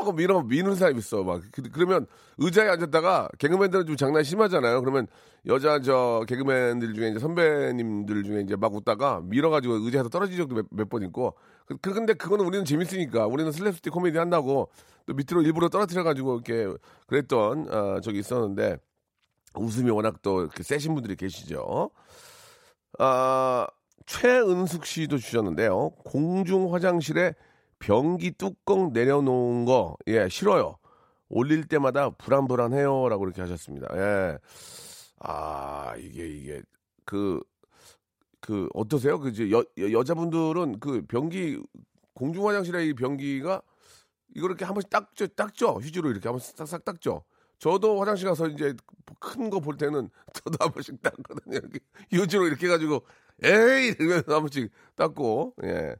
하고 0.01 0.13
밀어 0.13 0.43
미는 0.43 0.75
사람 0.75 0.97
있어. 0.99 1.23
막 1.23 1.43
그- 1.53 1.63
그러면 1.71 2.07
의자에 2.39 2.69
앉았다가 2.69 3.29
개그맨들은 3.39 3.87
좀 3.87 3.97
장난 3.97 4.23
심하잖아요. 4.25 4.81
그러면 4.81 5.07
여자 5.47 5.81
저 5.81 6.25
개그맨들 6.27 6.95
중에 6.95 7.11
이제 7.11 7.19
선배님들 7.19 8.25
중에 8.25 8.41
이제 8.43 8.57
막 8.57 8.75
웃다가 8.75 9.21
밀어가지고 9.25 9.75
의자에서 9.75 10.09
떨어진 10.09 10.37
적도 10.39 10.55
몇, 10.57 10.67
몇번 10.71 11.03
있고. 11.05 11.35
그, 11.67 11.77
그- 11.81 11.93
근데 11.93 12.15
그거는 12.15 12.45
우리는 12.45 12.65
재밌으니까 12.65 13.27
우리는 13.27 13.51
슬랩스틱 13.53 13.93
코미디 13.93 14.19
한다고 14.19 14.71
또 15.07 15.15
밑으로 15.15 15.43
일부러 15.43 15.69
떨어뜨려가지고 15.69 16.41
이렇게 16.45 16.77
그랬던 17.07 17.73
어, 17.73 18.01
적이 18.01 18.19
있었는데 18.21 18.79
웃음이 19.55 19.91
워낙 19.91 20.23
또 20.23 20.41
이렇게 20.43 20.63
세신 20.63 20.95
분들이 20.95 21.17
계시죠. 21.17 21.91
아, 22.99 23.67
최은숙 24.07 24.85
씨도 24.87 25.19
주셨는데요. 25.19 25.91
공중 26.05 26.73
화장실에 26.75 27.35
변기 27.81 28.31
뚜껑 28.33 28.93
내려놓은 28.93 29.65
거, 29.65 29.97
예, 30.07 30.29
싫어요. 30.29 30.79
올릴 31.29 31.67
때마다 31.67 32.11
불안불안해요. 32.11 33.09
라고 33.09 33.25
이렇게 33.25 33.41
하셨습니다. 33.43 33.89
예. 33.97 34.39
아, 35.21 35.95
이게, 35.99 36.27
이게, 36.29 36.63
그, 37.05 37.41
그, 38.41 38.69
어떠세요? 38.75 39.19
그, 39.21 39.33
여, 39.53 39.65
여- 39.79 39.93
여자분들은 39.93 40.81
그 40.81 41.03
변기, 41.09 41.61
공중 42.15 42.47
화장실에 42.49 42.87
이 42.87 42.95
변기가 42.95 43.63
이거 44.35 44.47
이렇게 44.47 44.65
한 44.65 44.75
번씩 44.75 44.91
닦죠, 44.91 45.29
닦죠? 45.29 45.81
휴지로 45.83 46.11
이렇게 46.11 46.29
한 46.29 46.35
번씩 46.35 46.57
싹싹 46.57 46.85
닦죠? 46.85 47.25
저도 47.59 48.01
화장실 48.01 48.29
가서 48.29 48.49
이제 48.49 48.75
큰 49.21 49.51
거 49.51 49.61
볼 49.61 49.77
때는 49.77 50.09
저도 50.35 50.57
한 50.61 50.73
번씩 50.73 51.03
닦거든요. 51.03 51.59
이렇게 51.59 51.81
휴지로 52.13 52.47
이렇게 52.47 52.67
해가지고 52.67 53.05
에이 53.43 53.95
이러면서 53.99 54.35
한 54.35 54.41
번씩 54.43 54.71
닦고 54.97 55.55
예 55.65 55.97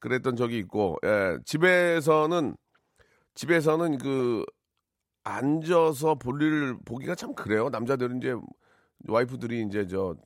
그랬던 0.00 0.36
적이 0.36 0.58
있고 0.58 0.96
예 1.04 1.38
집에서는 1.44 2.56
집에서는 3.34 3.98
그 3.98 4.44
앉아서 5.24 6.14
볼일 6.16 6.78
보기가 6.84 7.14
참 7.14 7.34
그래요. 7.34 7.68
남자들은 7.68 8.18
이제 8.18 8.34
와이프들이 9.08 9.62
이제 9.62 9.86
저 9.88 10.16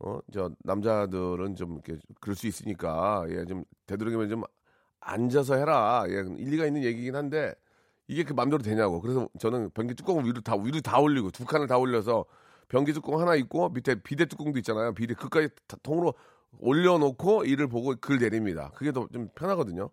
어, 0.00 0.18
저 0.32 0.50
남자들은 0.64 1.56
좀 1.56 1.74
이렇게 1.74 1.98
그럴 2.20 2.34
수 2.34 2.46
있으니까 2.46 3.26
예, 3.28 3.44
좀 3.44 3.64
되도록이면 3.86 4.28
좀 4.30 4.42
앉아서 5.00 5.56
해라. 5.56 6.04
예, 6.08 6.24
일리가 6.38 6.66
있는 6.66 6.82
얘기긴 6.84 7.16
한데 7.16 7.54
이게 8.08 8.24
그 8.24 8.32
맘대로 8.32 8.62
되냐고. 8.62 9.00
그래서 9.00 9.28
저는 9.38 9.70
변기 9.70 9.94
뚜껑 9.94 10.24
위로 10.24 10.40
다 10.40 10.56
위로 10.56 10.80
다 10.80 10.98
올리고 10.98 11.30
두 11.30 11.44
칸을 11.44 11.66
다 11.66 11.78
올려서 11.78 12.24
변기 12.68 12.92
뚜껑 12.92 13.20
하나 13.20 13.34
있고 13.36 13.68
밑에 13.70 13.96
비대 14.02 14.24
뚜껑도 14.24 14.58
있잖아요. 14.60 14.94
비대 14.94 15.14
그까지 15.14 15.48
다 15.66 15.76
통으로 15.82 16.14
올려놓고 16.58 17.44
이를 17.44 17.68
보고 17.68 17.94
글 18.00 18.18
내립니다. 18.18 18.70
그게 18.74 18.92
더 18.92 19.06
좀 19.12 19.28
편하거든요. 19.34 19.90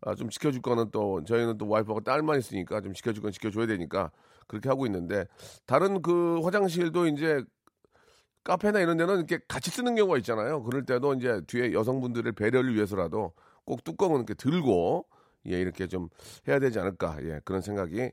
아, 0.00 0.14
좀 0.14 0.30
지켜줄 0.30 0.62
거는 0.62 0.90
또 0.92 1.22
저희는 1.24 1.58
또 1.58 1.68
와이프하고 1.68 2.00
딸만 2.00 2.38
있으니까 2.38 2.80
좀 2.80 2.92
지켜줄 2.94 3.22
건 3.22 3.32
지켜줘야 3.32 3.66
되니까 3.66 4.10
그렇게 4.46 4.68
하고 4.68 4.86
있는데 4.86 5.26
다른 5.66 6.02
그 6.02 6.40
화장실도 6.42 7.06
이제 7.08 7.42
카페나 8.44 8.80
이런 8.80 8.96
데는 8.96 9.16
이렇게 9.16 9.38
같이 9.48 9.70
쓰는 9.70 9.94
경우가 9.94 10.16
있잖아요. 10.18 10.62
그럴 10.62 10.84
때도 10.86 11.14
이제 11.14 11.40
뒤에 11.46 11.72
여성분들의 11.72 12.32
배려를 12.32 12.74
위해서라도 12.74 13.32
꼭 13.64 13.84
뚜껑은 13.84 14.16
이렇게 14.18 14.34
들고 14.34 15.06
예, 15.48 15.60
이렇게 15.60 15.86
좀 15.86 16.08
해야 16.46 16.58
되지 16.58 16.78
않을까. 16.78 17.18
예, 17.22 17.40
그런 17.44 17.60
생각이 17.60 18.10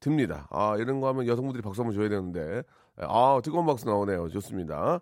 듭니다. 0.00 0.48
아, 0.50 0.76
이런 0.78 1.00
거 1.00 1.08
하면 1.08 1.26
여성분들이 1.26 1.62
박수 1.62 1.82
한번 1.82 1.94
줘야 1.96 2.08
되는데. 2.08 2.62
아, 2.96 3.40
뜨거운 3.42 3.66
박수 3.66 3.86
나오네요. 3.86 4.28
좋습니다. 4.30 5.00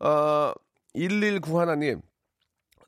아, 0.00 0.54
119 0.94 1.58
하나님. 1.58 2.00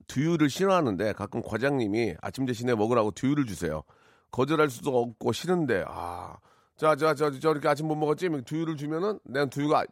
두유를 0.08 0.50
싫어하는데 0.50 1.12
가끔 1.12 1.42
과장님이 1.42 2.16
아침 2.20 2.44
대신에 2.44 2.74
먹으라고 2.74 3.12
두유를 3.12 3.46
주세요. 3.46 3.82
거절할 4.30 4.70
수도 4.70 4.98
없고 5.00 5.32
싫은데, 5.32 5.84
아. 5.86 6.36
자, 6.76 6.96
자, 6.96 7.14
저, 7.14 7.30
저, 7.38 7.50
이렇게 7.50 7.68
아침 7.68 7.86
못 7.86 7.94
먹었지? 7.94 8.28
두유를 8.44 8.76
주면은 8.76 9.20
내가 9.24 9.46
두유가 9.46 9.84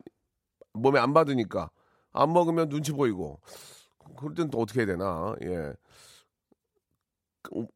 몸에 0.73 0.99
안 0.99 1.12
받으니까 1.14 1.71
안 2.12 2.33
먹으면 2.33 2.69
눈치 2.69 2.93
보이고. 2.93 3.40
그럴 4.17 4.35
땐 4.35 4.50
또 4.50 4.59
어떻게 4.59 4.81
해야 4.81 4.87
되나, 4.87 5.35
예. 5.43 5.73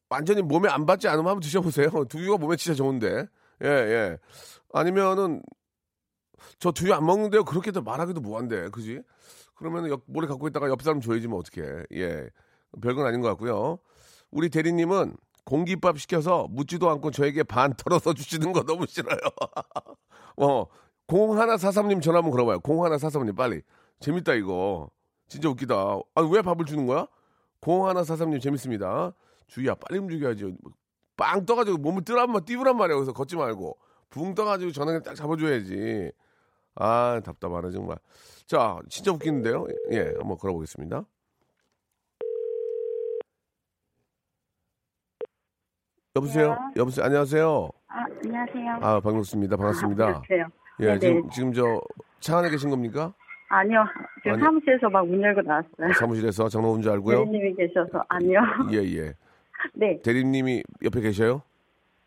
완전히 0.08 0.42
몸에 0.42 0.68
안 0.68 0.84
받지 0.86 1.06
않으면 1.08 1.28
한번 1.28 1.40
드셔보세요. 1.40 1.88
두유가 2.08 2.38
몸에 2.38 2.56
진짜 2.56 2.74
좋은데. 2.74 3.26
예, 3.62 3.68
예. 3.68 4.18
아니면은, 4.72 5.42
저 6.58 6.72
두유 6.72 6.92
안 6.92 7.06
먹는데요. 7.06 7.44
그렇게도 7.44 7.82
말하기도 7.82 8.20
뭐한데. 8.20 8.70
그지? 8.70 9.00
그러면은 9.54 9.90
옆, 9.90 10.02
몰래 10.06 10.26
갖고 10.26 10.48
있다가 10.48 10.68
옆 10.68 10.82
사람 10.82 11.00
줘야지 11.00 11.28
뭐 11.28 11.38
어떡해. 11.40 11.84
예. 11.94 12.28
별건 12.80 13.06
아닌 13.06 13.20
것 13.20 13.28
같고요. 13.28 13.78
우리 14.30 14.48
대리님은 14.48 15.16
공깃밥 15.44 15.98
시켜서 15.98 16.46
묻지도 16.50 16.90
않고 16.90 17.10
저에게 17.10 17.42
반 17.42 17.74
털어서 17.74 18.14
주시는 18.14 18.52
거 18.52 18.64
너무 18.64 18.86
싫어요. 18.86 19.18
어, 20.36 20.66
0143님 21.06 22.02
전화 22.02 22.18
한번 22.18 22.32
걸어봐요. 22.32 22.60
0143님 22.60 23.36
빨리. 23.36 23.62
재밌다 24.00 24.34
이거. 24.34 24.90
진짜 25.28 25.48
웃기다. 25.48 25.74
아, 26.14 26.20
왜 26.22 26.42
밥을 26.42 26.64
주는 26.64 26.86
거야? 26.86 27.06
0143님 27.60 28.40
재밌습니다. 28.40 29.12
주희야 29.46 29.74
빨리 29.74 29.98
움직여야지. 29.98 30.56
빵 31.16 31.46
떠가지고 31.46 31.78
몸을 31.78 32.04
뜨란 32.04 32.32
띄우란 32.44 32.76
말이야. 32.76 32.96
그래서 32.96 33.12
걷지 33.12 33.36
말고 33.36 33.78
붕 34.10 34.34
떠가지고 34.34 34.72
전화기 34.72 35.04
딱 35.04 35.14
잡아줘야지. 35.14 36.12
아 36.76 37.20
답답하네 37.24 37.70
정말. 37.70 37.96
자 38.46 38.78
진짜 38.88 39.12
웃기는데요. 39.12 39.66
예 39.92 40.12
한번 40.18 40.36
걸어보겠습니다. 40.38 41.04
여보세요. 46.16 46.56
여보세요. 46.76 47.04
안녕하세요. 47.06 47.68
아, 47.88 48.04
안녕하세요. 48.24 48.78
아 48.82 49.00
반갑습니다. 49.00 49.56
반갑습니다. 49.56 50.22
그러세요. 50.22 50.46
예 50.80 50.86
네네. 50.86 50.98
지금 50.98 51.30
지금 51.30 51.52
저 51.52 51.80
차 52.20 52.38
안에 52.38 52.48
계신 52.48 52.70
겁니까? 52.70 53.12
아니요. 53.50 53.84
지금 54.22 54.32
아니. 54.34 54.42
사무실에서 54.42 54.88
막 54.88 55.04
문 55.06 55.20
열고 55.22 55.42
나왔어요. 55.42 55.92
사무실에서 55.98 56.48
장난 56.48 56.70
온줄 56.70 56.90
알고요. 56.92 57.18
대리님이 57.26 57.54
계셔서 57.54 58.02
아니요. 58.08 58.40
예 58.72 58.78
예. 58.96 59.12
네. 59.74 60.00
대리님이 60.02 60.62
옆에 60.82 61.00
계셔요? 61.02 61.42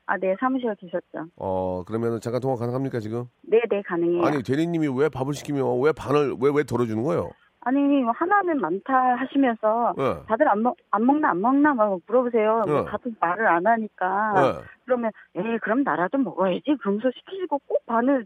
아, 0.07 0.17
네. 0.17 0.35
사무실에 0.39 0.73
계셨죠. 0.79 1.27
어 1.35 1.83
그러면은 1.85 2.19
잠깐 2.21 2.41
통화 2.41 2.55
가능합니까 2.55 2.99
지금? 2.99 3.25
네, 3.43 3.61
네, 3.69 3.81
가능해요. 3.81 4.23
아니 4.25 4.41
대리님이 4.41 4.87
왜 4.97 5.09
밥을 5.09 5.33
시키면 5.33 5.81
왜 5.81 5.91
반을 5.91 6.35
왜 6.41 6.49
왜 6.51 6.63
덜어주는 6.63 7.01
거예요? 7.03 7.29
아니, 7.61 7.79
뭐 7.81 8.13
하나는 8.15 8.61
많다 8.61 8.93
하시면서 9.17 9.93
예. 9.97 10.25
다들 10.25 10.47
안, 10.47 10.63
먹, 10.63 10.77
안 10.89 11.05
먹나 11.05 11.31
안 11.31 11.41
먹나 11.41 11.73
막 11.73 11.99
물어보세요. 12.07 12.63
뭐 12.65 12.79
어. 12.79 12.85
다들 12.85 13.13
말을 13.19 13.45
안 13.45 13.67
하니까. 13.67 14.33
예. 14.61 14.63
그러면 14.85 15.11
에이, 15.35 15.57
그럼 15.61 15.83
나라도 15.83 16.17
먹어야지. 16.17 16.77
그러면서 16.79 17.09
시키시고 17.13 17.59
꼭 17.67 17.85
반을 17.85 18.25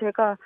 제가 0.00 0.38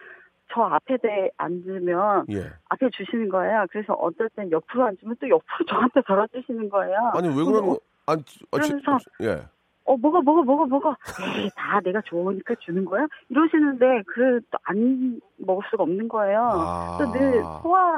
저 0.53 0.62
앞에 0.62 0.97
대 0.97 1.31
앉으면 1.37 2.27
예. 2.33 2.51
앞에 2.71 2.91
주시는 2.91 3.29
거예요. 3.29 3.67
그래서 3.71 3.93
어떨 3.93 4.29
땐 4.35 4.51
옆으로 4.51 4.87
앉으면 4.87 5.15
또 5.21 5.29
옆으로 5.29 5.65
저한테 5.69 6.03
덜어주시는 6.05 6.69
거예요. 6.69 6.97
아니 7.15 7.29
왜 7.29 7.35
그래서 7.35 7.51
그러는 7.53 7.69
거? 7.69 7.79
아니 8.07 8.21
아, 8.21 8.25
지- 8.27 8.41
그러면서 8.51 8.99
예. 9.23 9.43
어, 9.85 9.97
먹어, 9.97 10.21
먹어, 10.23 10.43
먹어, 10.43 10.67
먹어. 10.67 10.97
에이, 11.39 11.51
다 11.57 11.81
내가 11.81 12.01
좋으니까 12.03 12.55
주는 12.61 12.85
거야? 12.85 13.07
이러시는데, 13.29 14.03
그, 14.07 14.41
또 14.51 14.59
안 14.65 15.21
먹을 15.39 15.62
수가 15.71 15.83
없는 15.83 16.09
거예요. 16.09 16.41
아. 16.41 16.99
또늘 16.99 17.43
소화, 17.62 17.97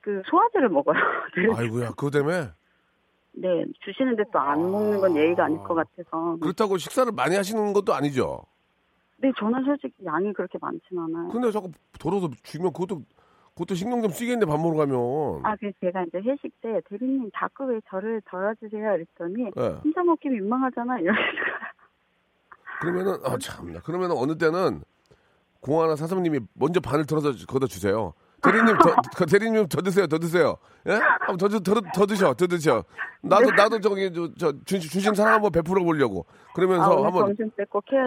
그, 0.00 0.22
소화제를 0.26 0.68
먹어요. 0.70 0.96
늘. 1.36 1.54
아이고야 1.54 1.88
그거 1.90 2.10
때문에 2.10 2.48
네, 3.32 3.64
주시는데 3.84 4.24
또 4.32 4.38
안 4.40 4.58
먹는 4.70 5.00
건 5.00 5.16
예의가 5.16 5.44
아닐 5.44 5.58
것 5.58 5.74
같아서. 5.74 6.36
그렇다고 6.40 6.78
식사를 6.78 7.12
많이 7.12 7.36
하시는 7.36 7.72
것도 7.72 7.92
아니죠. 7.94 8.42
네, 9.18 9.30
저는 9.38 9.62
솔직히 9.64 9.94
양이 10.06 10.32
그렇게 10.32 10.58
많진 10.60 10.98
않아요. 10.98 11.28
근데 11.28 11.50
자꾸 11.52 11.70
덜어서 11.98 12.28
주면 12.42 12.72
그것도 12.72 13.02
그것도 13.54 13.74
신경 13.74 14.00
좀 14.02 14.10
쓰겠네 14.10 14.46
밥 14.46 14.58
먹으러 14.58 14.78
가면. 14.78 15.40
아, 15.44 15.54
그래서 15.56 15.76
제가 15.80 16.04
이제 16.04 16.18
회식 16.18 16.52
때, 16.62 16.80
대리님 16.88 17.30
자꾸 17.36 17.64
왜 17.64 17.80
저를 17.90 18.22
덜어주세요? 18.30 18.94
이랬더니, 18.94 19.50
예. 19.56 19.62
혼자 19.84 20.02
먹기 20.02 20.28
민망하잖아. 20.30 20.98
이러시고. 21.00 21.22
그러면은 22.80 23.18
아 23.24 23.36
참나. 23.38 23.80
그러면은 23.80 24.16
어느 24.16 24.38
때는 24.38 24.82
공하나 25.60 25.94
사삼님이 25.96 26.40
먼저 26.54 26.80
반을 26.80 27.04
덜어서 27.04 27.32
걷어 27.46 27.66
주세요. 27.66 28.14
대리님 28.42 28.78
더그 28.78 29.26
대리님 29.26 29.66
더 29.68 29.82
드세요. 29.82 30.06
더 30.06 30.18
드세요. 30.18 30.56
예? 30.86 30.92
한번 30.92 31.36
더, 31.36 31.48
드- 31.48 31.62
더, 31.62 31.74
더 31.94 32.06
드셔. 32.06 32.32
더 32.32 32.46
드셔. 32.46 32.82
나도 33.20 33.50
나도 33.50 33.80
저기 33.80 34.10
저, 34.14 34.30
저 34.38 34.52
준, 34.64 34.80
주신 34.80 35.14
사랑 35.14 35.34
한번 35.34 35.52
베풀어 35.52 35.84
보려고. 35.84 36.24
그러면서 36.54 36.84
아, 36.84 37.06
한번 37.06 37.36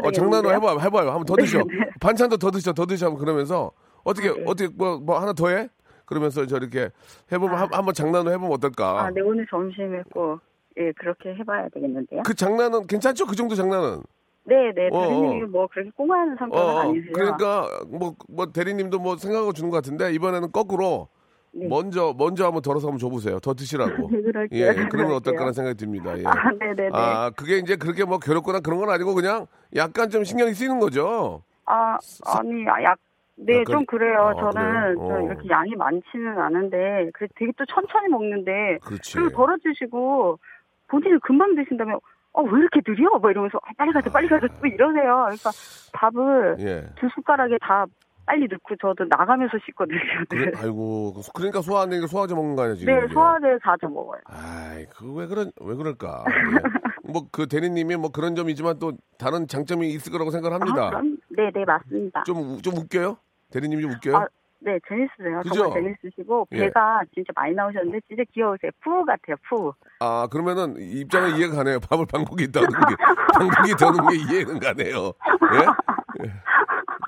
어? 0.03 0.11
장난으로 0.11 0.51
해봐요. 0.55 0.79
해봐요. 0.79 1.09
한번 1.09 1.25
더 1.25 1.35
네, 1.35 1.43
드셔. 1.43 1.59
네. 1.59 1.65
반찬도 2.01 2.37
더 2.37 2.49
드셔. 2.49 2.73
더 2.73 2.87
드셔. 2.87 3.13
그러면서 3.15 3.69
어떻게 4.03 4.31
네. 4.31 4.43
어떻게 4.45 4.69
뭐, 4.75 4.97
뭐 4.97 5.19
하나 5.19 5.33
더 5.33 5.49
해? 5.49 5.69
그러면서 6.05 6.45
저렇게 6.45 6.89
해보면 7.31 7.57
한, 7.57 7.69
한번 7.71 7.93
장난으로 7.93 8.31
해보면 8.33 8.51
어떨까? 8.51 9.05
아, 9.05 9.09
네, 9.09 9.21
오늘 9.21 9.47
점심에 9.49 10.03
꼭, 10.13 10.39
예, 10.77 10.91
그렇게 10.93 11.33
해봐야 11.35 11.69
되겠는데요? 11.69 12.23
그 12.23 12.33
장난은 12.33 12.87
괜찮죠? 12.87 13.25
그 13.25 13.35
정도 13.35 13.55
장난은. 13.55 14.01
네, 14.45 14.73
네. 14.75 14.89
어, 14.91 15.01
대리님이 15.01 15.43
어. 15.43 15.47
뭐 15.47 15.67
그렇게 15.67 15.89
꽁하는 15.95 16.35
성격은 16.37 16.61
어, 16.61 16.79
아니세요. 16.79 17.13
그러니까 17.13 17.69
뭐, 17.87 18.13
뭐 18.27 18.45
대리님도 18.47 18.99
뭐 18.99 19.15
생각하고 19.15 19.53
주는 19.53 19.69
것 19.69 19.77
같은데 19.77 20.11
이번에는 20.13 20.51
거꾸로 20.51 21.07
네. 21.53 21.67
먼저 21.67 22.13
먼저 22.17 22.45
한번 22.45 22.61
덜어서 22.61 22.87
한번 22.87 22.99
줘보세요. 22.99 23.39
더 23.39 23.53
드시라고. 23.53 24.09
네, 24.11 24.21
그럴게요. 24.21 24.59
예, 24.59 24.65
그러면 24.73 24.89
그럴게요. 24.89 25.15
어떨까라는 25.15 25.53
생각이 25.53 25.77
듭니다. 25.77 26.17
예. 26.17 26.23
아, 26.25 26.33
네네네. 26.59 26.89
아, 26.91 27.31
그게 27.35 27.57
이제 27.59 27.77
그렇게 27.77 28.03
뭐 28.03 28.19
괴롭거나 28.19 28.59
그런 28.59 28.79
건 28.79 28.89
아니고 28.89 29.13
그냥 29.13 29.45
약간 29.75 30.09
좀 30.09 30.25
신경이 30.25 30.53
쓰이는 30.53 30.79
거죠. 30.79 31.43
아, 31.65 31.97
아니, 32.25 32.67
아, 32.67 32.83
약, 32.83 32.97
네, 33.35 33.59
약간- 33.61 33.65
좀 33.77 33.85
그래요. 33.85 34.19
아, 34.19 34.33
저는 34.35 34.97
어. 34.97 35.21
이렇게 35.21 35.49
양이 35.49 35.75
많지는 35.75 36.37
않은데, 36.39 37.09
그 37.13 37.27
되게 37.35 37.51
또 37.57 37.65
천천히 37.65 38.07
먹는데, 38.09 38.79
그렇지. 38.83 39.15
그리고 39.17 39.29
덜어주시고, 39.31 40.39
본인은 40.87 41.19
금방 41.21 41.55
드신다면, 41.55 41.99
어, 42.33 42.41
왜 42.43 42.59
이렇게 42.59 42.81
느려? 42.81 43.17
뭐 43.19 43.31
이러면서, 43.31 43.57
아, 43.63 43.71
빨리 43.77 43.91
가자, 43.91 44.09
빨리 44.11 44.27
가자, 44.27 44.47
또 44.47 44.67
이러세요. 44.67 45.25
그러니까 45.25 45.51
밥을 45.93 46.57
예. 46.59 46.85
두 46.95 47.07
숟가락에 47.15 47.57
다 47.61 47.85
빨리 48.25 48.47
넣고 48.49 48.75
저도 48.77 49.03
나가면서 49.09 49.57
씻거든요. 49.65 49.99
그래, 50.29 50.51
아이고, 50.55 51.13
그러니까 51.33 51.61
소화 51.61 51.81
안 51.81 51.89
되니까 51.89 52.07
소화제 52.07 52.33
먹는 52.33 52.55
거 52.55 52.61
아니야, 52.63 52.75
지금. 52.75 52.93
네? 52.93 53.07
소화제 53.13 53.47
자주 53.63 53.87
먹어요. 53.89 54.21
아이, 54.25 54.85
그 54.85 55.13
왜 55.13 55.27
그런 55.27 55.51
왜 55.59 55.75
그럴까? 55.75 56.23
예. 56.29 57.11
뭐그 57.11 57.47
대리님이 57.47 57.97
뭐 57.97 58.11
그런 58.11 58.33
점이지만 58.35 58.79
또 58.79 58.93
다른 59.19 59.45
장점이 59.47 59.89
있을 59.89 60.11
거라고 60.11 60.31
생각을 60.31 60.55
합니다. 60.57 60.91
아, 60.93 61.01
네, 61.35 61.51
네, 61.53 61.65
맞습니다. 61.65 62.23
좀 62.23 62.37
우- 62.37 62.61
좀 62.61 62.77
웃겨요? 62.77 63.17
대리님 63.51 63.81
좀 63.81 63.91
웃겨요? 63.91 64.17
아, 64.17 64.27
네, 64.59 64.79
재밌으세요. 64.87 65.41
그죠? 65.43 65.55
정말 65.71 65.83
재밌으시고, 66.01 66.47
예. 66.53 66.57
배가 66.59 67.01
진짜 67.13 67.31
많이 67.35 67.53
나오셨는데, 67.53 67.99
진짜 68.07 68.23
귀여우세요. 68.33 68.71
푸 68.81 69.03
같아요, 69.05 69.35
푸. 69.49 69.73
아, 69.99 70.27
그러면은 70.31 70.75
입장은 70.79 71.35
이해가 71.37 71.55
가네요. 71.55 71.79
밥을 71.81 72.05
방콕이 72.05 72.51
더는 72.51 72.69
게 72.69 72.95
방콕이 73.67 73.75
더는 73.77 74.07
게 74.09 74.15
이해는 74.15 74.59
가네요. 74.59 75.11
예? 75.53 76.25
예. 76.25 76.31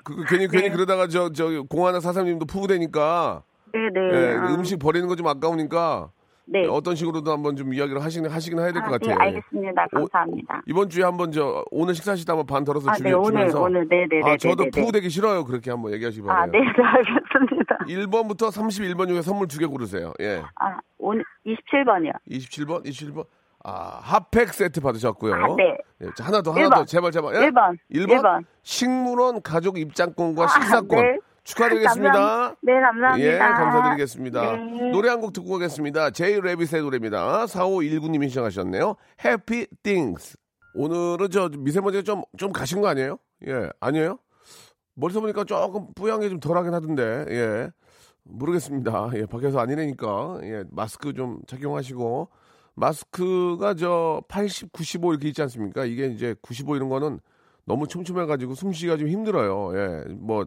그 0.04 0.24
괜히 0.28 0.46
괜히 0.48 0.68
네. 0.68 0.70
그러다가 0.70 1.08
저 1.08 1.30
저 1.32 1.62
공하나 1.62 1.98
사장님도 2.00 2.46
푸부되니까 2.46 3.42
네네. 3.72 4.00
예, 4.14 4.36
아, 4.36 4.54
음식 4.54 4.78
버리는 4.78 5.06
거 5.08 5.16
좀 5.16 5.26
아까우니까 5.26 6.10
네. 6.48 6.64
어떤 6.68 6.94
식으로도 6.94 7.32
한번 7.32 7.56
좀 7.56 7.74
이야기를 7.74 8.02
하시긴 8.02 8.30
하시긴 8.30 8.58
해야 8.58 8.72
될것 8.72 8.84
아, 8.88 8.98
같아요. 8.98 9.16
네, 9.18 9.24
알겠습니다. 9.24 9.82
오- 9.94 10.06
감사합니다. 10.06 10.62
이번 10.66 10.88
주에 10.88 11.02
한번 11.04 11.32
저 11.32 11.64
오늘 11.72 11.94
식사하실 11.94 12.24
때 12.24 12.32
한번 12.32 12.46
반 12.46 12.62
덜어서 12.64 12.88
아, 12.88 12.94
주면 12.94 13.10
네, 13.12 13.16
오늘, 13.16 13.30
주면서 13.32 13.62
오늘, 13.62 13.86
네네네. 13.88 14.30
아 14.30 14.36
저도 14.36 14.66
푸우되기 14.72 15.10
싫어요. 15.10 15.44
그렇게 15.44 15.70
한번 15.70 15.92
얘기하시기 15.92 16.24
바래요. 16.24 16.42
아, 16.42 16.46
네, 16.46 16.58
네, 16.60 16.66
알겠습니다. 16.82 17.78
1번부터 17.88 18.48
31번 18.52 19.08
중에 19.08 19.22
선물 19.22 19.48
두 19.48 19.58
개 19.58 19.66
고르세요. 19.66 20.12
예. 20.20 20.42
아, 20.60 20.78
오늘 20.98 21.24
27번이요. 21.46 22.12
27번, 22.30 22.84
27번. 22.86 23.26
아, 23.64 23.98
핫팩 24.02 24.54
세트 24.54 24.80
받으셨고요. 24.80 25.34
아, 25.34 25.38
네. 25.56 25.76
예, 26.02 26.06
자, 26.16 26.24
하나 26.24 26.40
더, 26.42 26.52
하나 26.52 26.68
1번. 26.68 26.74
더. 26.76 26.84
제발, 26.84 27.10
제발. 27.10 27.34
예? 27.34 27.38
1번. 27.50 27.76
1번? 27.92 28.22
1번. 28.22 28.44
식물원 28.62 29.42
가족 29.42 29.78
입장권과 29.78 30.44
아, 30.44 30.46
식사권. 30.46 30.88
네. 31.02 31.18
축하드리겠습니다. 31.46 32.12
감사합- 32.12 32.56
네, 32.62 32.80
감사합니다. 32.80 33.18
예, 33.34 33.38
감사드리겠습니다. 33.38 34.56
네. 34.56 34.90
노래 34.90 35.08
한 35.08 35.20
곡 35.20 35.32
듣고 35.32 35.50
가겠습니다. 35.52 36.10
제이 36.10 36.40
레빗의 36.40 36.82
노래입니다. 36.82 37.46
4519님이 37.46 38.24
신청하셨네요. 38.28 38.96
Happy 39.24 39.66
Things. 39.82 40.36
오늘은 40.74 41.30
저 41.30 41.48
미세먼지가 41.48 42.02
좀, 42.02 42.22
좀 42.36 42.52
가신 42.52 42.80
거 42.82 42.88
아니에요? 42.88 43.18
예, 43.46 43.70
아니에요? 43.80 44.18
머리서 44.94 45.20
보니까 45.20 45.44
조금 45.44 45.86
뿌양이 45.94 46.28
좀 46.28 46.40
덜하긴 46.40 46.74
하던데, 46.74 47.24
예. 47.30 47.70
모르겠습니다. 48.24 49.10
예, 49.14 49.26
밖에서 49.26 49.60
아니라니까. 49.60 50.40
예, 50.42 50.64
마스크 50.70 51.12
좀 51.14 51.38
착용하시고. 51.46 52.28
마스크가 52.74 53.74
저 53.74 54.20
80, 54.28 54.72
95 54.72 55.12
이렇게 55.12 55.28
있지 55.28 55.40
않습니까? 55.42 55.84
이게 55.86 56.06
이제 56.08 56.34
95 56.42 56.76
이런 56.76 56.88
거는 56.90 57.20
너무 57.64 57.86
촘촘해가지고 57.88 58.54
숨쉬기가 58.54 58.96
좀 58.98 59.08
힘들어요. 59.08 59.72
예, 59.78 60.04
뭐, 60.14 60.44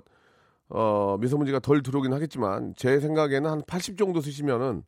어, 0.69 1.17
미세먼지가 1.19 1.59
덜 1.59 1.81
들어오긴 1.81 2.13
하겠지만, 2.13 2.73
제 2.77 2.99
생각에는 2.99 3.49
한 3.49 3.61
80 3.65 3.97
정도 3.97 4.21
쓰시면은, 4.21 4.83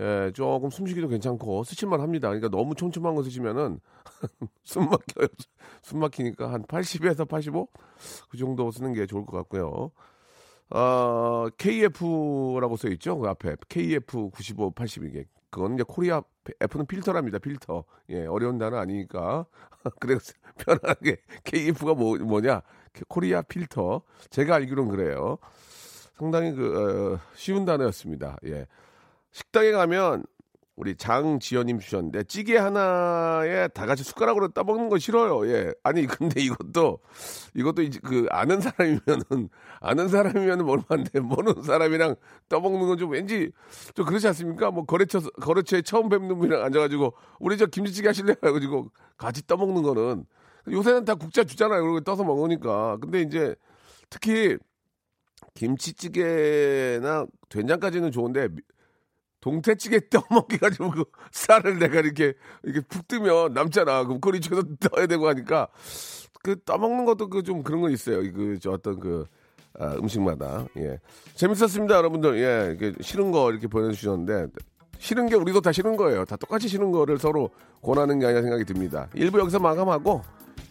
예, 0.00 0.32
조금 0.34 0.70
숨쉬기도 0.70 1.08
괜찮고, 1.08 1.64
쓰실만 1.64 2.00
합니다. 2.00 2.28
그러니까 2.28 2.48
너무 2.48 2.74
촘촘한 2.74 3.14
거 3.14 3.22
쓰시면은, 3.22 3.80
숨 4.64 4.84
막혀요. 4.84 5.28
숨 5.82 6.00
막히니까 6.00 6.52
한 6.52 6.64
80에서 6.64 7.28
85? 7.28 7.68
그 8.28 8.36
정도 8.36 8.70
쓰는 8.70 8.92
게 8.92 9.06
좋을 9.06 9.24
것 9.24 9.36
같고요. 9.36 9.92
어, 10.70 11.46
KF라고 11.58 12.76
써 12.76 12.88
있죠? 12.90 13.18
그 13.18 13.28
앞에. 13.28 13.56
KF 13.68 14.30
95, 14.30 14.72
80 14.72 15.04
이게. 15.04 15.24
그거는 15.50 15.76
이제 15.76 15.84
코리아, 15.86 16.22
F는 16.60 16.86
필터랍니다. 16.86 17.38
필터. 17.38 17.84
예, 18.10 18.26
어려운 18.26 18.58
단어 18.58 18.78
아니니까. 18.78 19.46
그래서 20.00 20.32
편하게 20.58 21.18
KF가 21.44 21.94
뭐, 21.94 22.16
뭐냐? 22.18 22.62
코리아 23.08 23.42
필터. 23.42 24.02
제가 24.30 24.56
알기로는 24.56 24.90
그래요. 24.90 25.38
상당히 26.16 26.52
그, 26.52 27.14
어, 27.14 27.20
쉬운 27.34 27.64
단어였습니다. 27.64 28.38
예. 28.46 28.66
식당에 29.32 29.72
가면 29.72 30.24
우리 30.76 30.96
장지연님 30.96 31.78
주셨는데 31.78 32.24
찌개 32.24 32.56
하나에 32.56 33.68
다 33.68 33.86
같이 33.86 34.02
숟가락으로 34.02 34.48
떠먹는 34.48 34.88
거 34.88 34.98
싫어요. 34.98 35.46
예. 35.48 35.72
아니 35.84 36.04
근데 36.06 36.40
이것도 36.40 36.98
이것도 37.54 37.82
이제 37.82 38.00
그 38.02 38.26
아는 38.30 38.60
사람이면은 38.60 39.48
아는 39.80 40.08
사람이면은 40.08 40.64
돼. 41.12 41.20
모르는 41.20 41.62
사람이랑 41.62 42.16
떠먹는 42.48 42.86
건 42.88 42.98
좀 42.98 43.10
왠지 43.12 43.52
좀 43.94 44.04
그렇지 44.04 44.26
않습니까? 44.28 44.72
뭐 44.72 44.84
거래처 44.84 45.20
거래처에 45.40 45.82
처음 45.82 46.08
뵙는 46.08 46.38
분이랑 46.38 46.64
앉아가지고 46.64 47.14
우리 47.38 47.56
저 47.56 47.66
김치찌개 47.66 48.08
하실래요? 48.08 48.34
해가지고 48.42 48.90
같이 49.16 49.46
떠먹는 49.46 49.82
거는 49.82 50.24
요새는 50.70 51.04
다 51.04 51.14
국자 51.14 51.44
주잖아요. 51.44 51.82
그리고 51.82 52.00
떠서 52.00 52.24
먹으니까. 52.24 52.96
근데 53.00 53.20
이제 53.20 53.54
특히 54.10 54.56
김치찌개나 55.54 57.26
된장까지는 57.48 58.10
좋은데 58.10 58.48
미- 58.48 58.62
동태찌개 59.44 60.08
떠먹기가 60.08 60.70
좀그 60.70 61.04
쌀을 61.30 61.78
내가 61.78 62.00
이렇게 62.00 62.32
이렇게 62.62 62.80
푹 62.88 63.06
뜨면 63.06 63.52
남잖아. 63.52 64.04
그럼 64.04 64.18
그걸 64.18 64.36
이쪽에서 64.36 64.62
떠야 64.80 65.06
되고 65.06 65.28
하니까 65.28 65.68
그 66.42 66.56
떠먹는 66.64 67.04
것도 67.04 67.28
그 67.28 67.42
좀 67.42 67.62
그런 67.62 67.82
거 67.82 67.90
있어요. 67.90 68.22
그 68.32 68.58
저 68.58 68.70
어떤 68.70 68.98
그 68.98 69.26
아, 69.78 69.92
음식마다 69.96 70.64
예 70.78 70.98
재밌었습니다, 71.34 71.94
여러분들. 71.94 72.38
예 72.38 72.74
이렇게 72.74 73.02
싫은 73.02 73.32
거 73.32 73.50
이렇게 73.50 73.66
보내주셨는데 73.66 74.46
싫은 74.98 75.26
게 75.28 75.34
우리도 75.36 75.60
다 75.60 75.72
싫은 75.72 75.96
거예요. 75.98 76.24
다 76.24 76.36
똑같이 76.36 76.66
싫은 76.66 76.90
거를 76.90 77.18
서로 77.18 77.50
권하는 77.82 78.18
게 78.18 78.24
아니라 78.24 78.40
생각이 78.40 78.64
듭니다. 78.64 79.08
1부 79.14 79.38
여기서 79.40 79.58
마감하고 79.58 80.22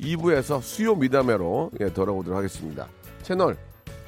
2부에서 0.02 0.62
수요 0.64 0.96
미담회로 0.96 1.70
예, 1.82 1.94
돌아오도록 1.94 2.36
하겠습니다. 2.36 2.88
채널 3.22 3.56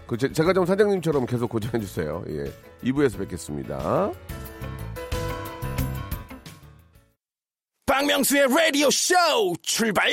그 0.08 0.18
제, 0.18 0.32
제가 0.32 0.54
좀 0.54 0.66
사장님처럼 0.66 1.28
계속 1.28 1.50
고정해 1.52 1.80
주세요. 1.80 2.24
예. 2.30 2.52
2부에서 2.84 3.20
뵙겠습니다. 3.20 4.12
박명수의 7.96 8.48
라디오 8.50 8.90
쇼 8.92 9.16
출발! 9.62 10.10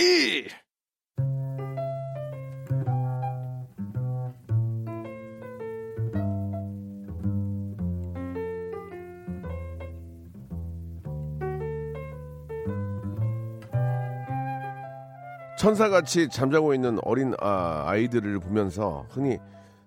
천사같이 15.59 16.29
잠자고 16.29 16.75
있는 16.75 17.01
어린 17.03 17.35
아, 17.41 17.83
아이들을 17.89 18.39
보면서 18.39 19.07
흔히 19.11 19.41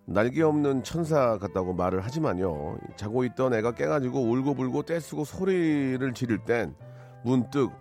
날개 0.04 0.44
없는 0.44 0.84
천사 0.84 1.38
같다고 1.38 1.74
말을 1.74 2.04
하지만요. 2.04 2.78
자고 2.98 3.24
있던 3.24 3.54
애가 3.54 3.72
깨가지고 3.72 4.20
울고불고 4.20 4.84
떼쓰고 4.84 5.24
소리를 5.24 6.14
지를 6.14 6.40
땐 6.40 6.76
문득 7.24 7.72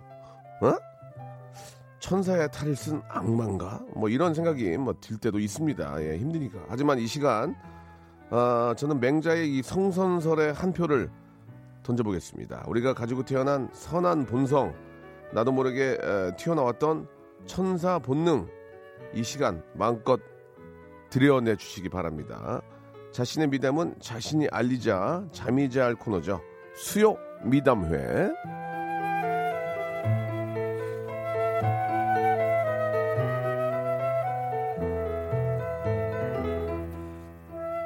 어? 0.61 0.73
천사의 1.99 2.49
탈을 2.51 2.75
쓴 2.75 3.01
악마인가? 3.09 3.81
뭐 3.95 4.09
이런 4.09 4.33
생각이 4.33 4.77
뭐 4.77 4.93
들 5.01 5.17
때도 5.17 5.39
있습니다. 5.39 6.03
예, 6.03 6.17
힘드니까. 6.17 6.59
하지만 6.67 6.99
이 6.99 7.07
시간 7.07 7.55
아, 8.29 8.73
저는 8.77 8.99
맹자의 8.99 9.55
이 9.55 9.61
성선설의 9.61 10.53
한 10.53 10.73
표를 10.73 11.09
던져보겠습니다. 11.83 12.65
우리가 12.67 12.93
가지고 12.93 13.23
태어난 13.23 13.69
선한 13.73 14.25
본성, 14.25 14.73
나도 15.33 15.51
모르게 15.51 15.97
에, 16.01 16.35
튀어나왔던 16.35 17.07
천사 17.45 17.99
본능, 17.99 18.47
이 19.13 19.23
시간 19.23 19.63
마음껏 19.75 20.19
들여내 21.11 21.55
주시기 21.55 21.89
바랍니다. 21.89 22.61
자신의 23.11 23.49
미담은 23.49 23.95
자신이 23.99 24.47
알리자 24.51 25.25
잠이 25.31 25.69
잘 25.69 25.95
코너죠. 25.95 26.41
수요 26.75 27.15
미담회. 27.43 28.31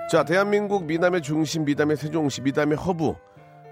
자, 0.09 0.23
대한민국 0.23 0.85
미담의 0.85 1.21
중심, 1.21 1.65
미담의 1.65 1.95
세종시, 1.95 2.41
미담의 2.41 2.77
허브, 2.77 3.13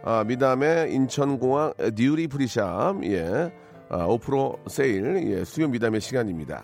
아, 0.04 0.24
미담의 0.24 0.94
인천공항 0.94 1.74
duty 1.96 2.28
free 2.28 2.61
shop, 2.61 3.04
예, 3.06 3.52
아, 3.90 4.06
5% 4.06 4.70
세일, 4.70 5.32
예, 5.32 5.44
수요 5.44 5.68
미담의 5.68 6.00
시간입니다. 6.00 6.64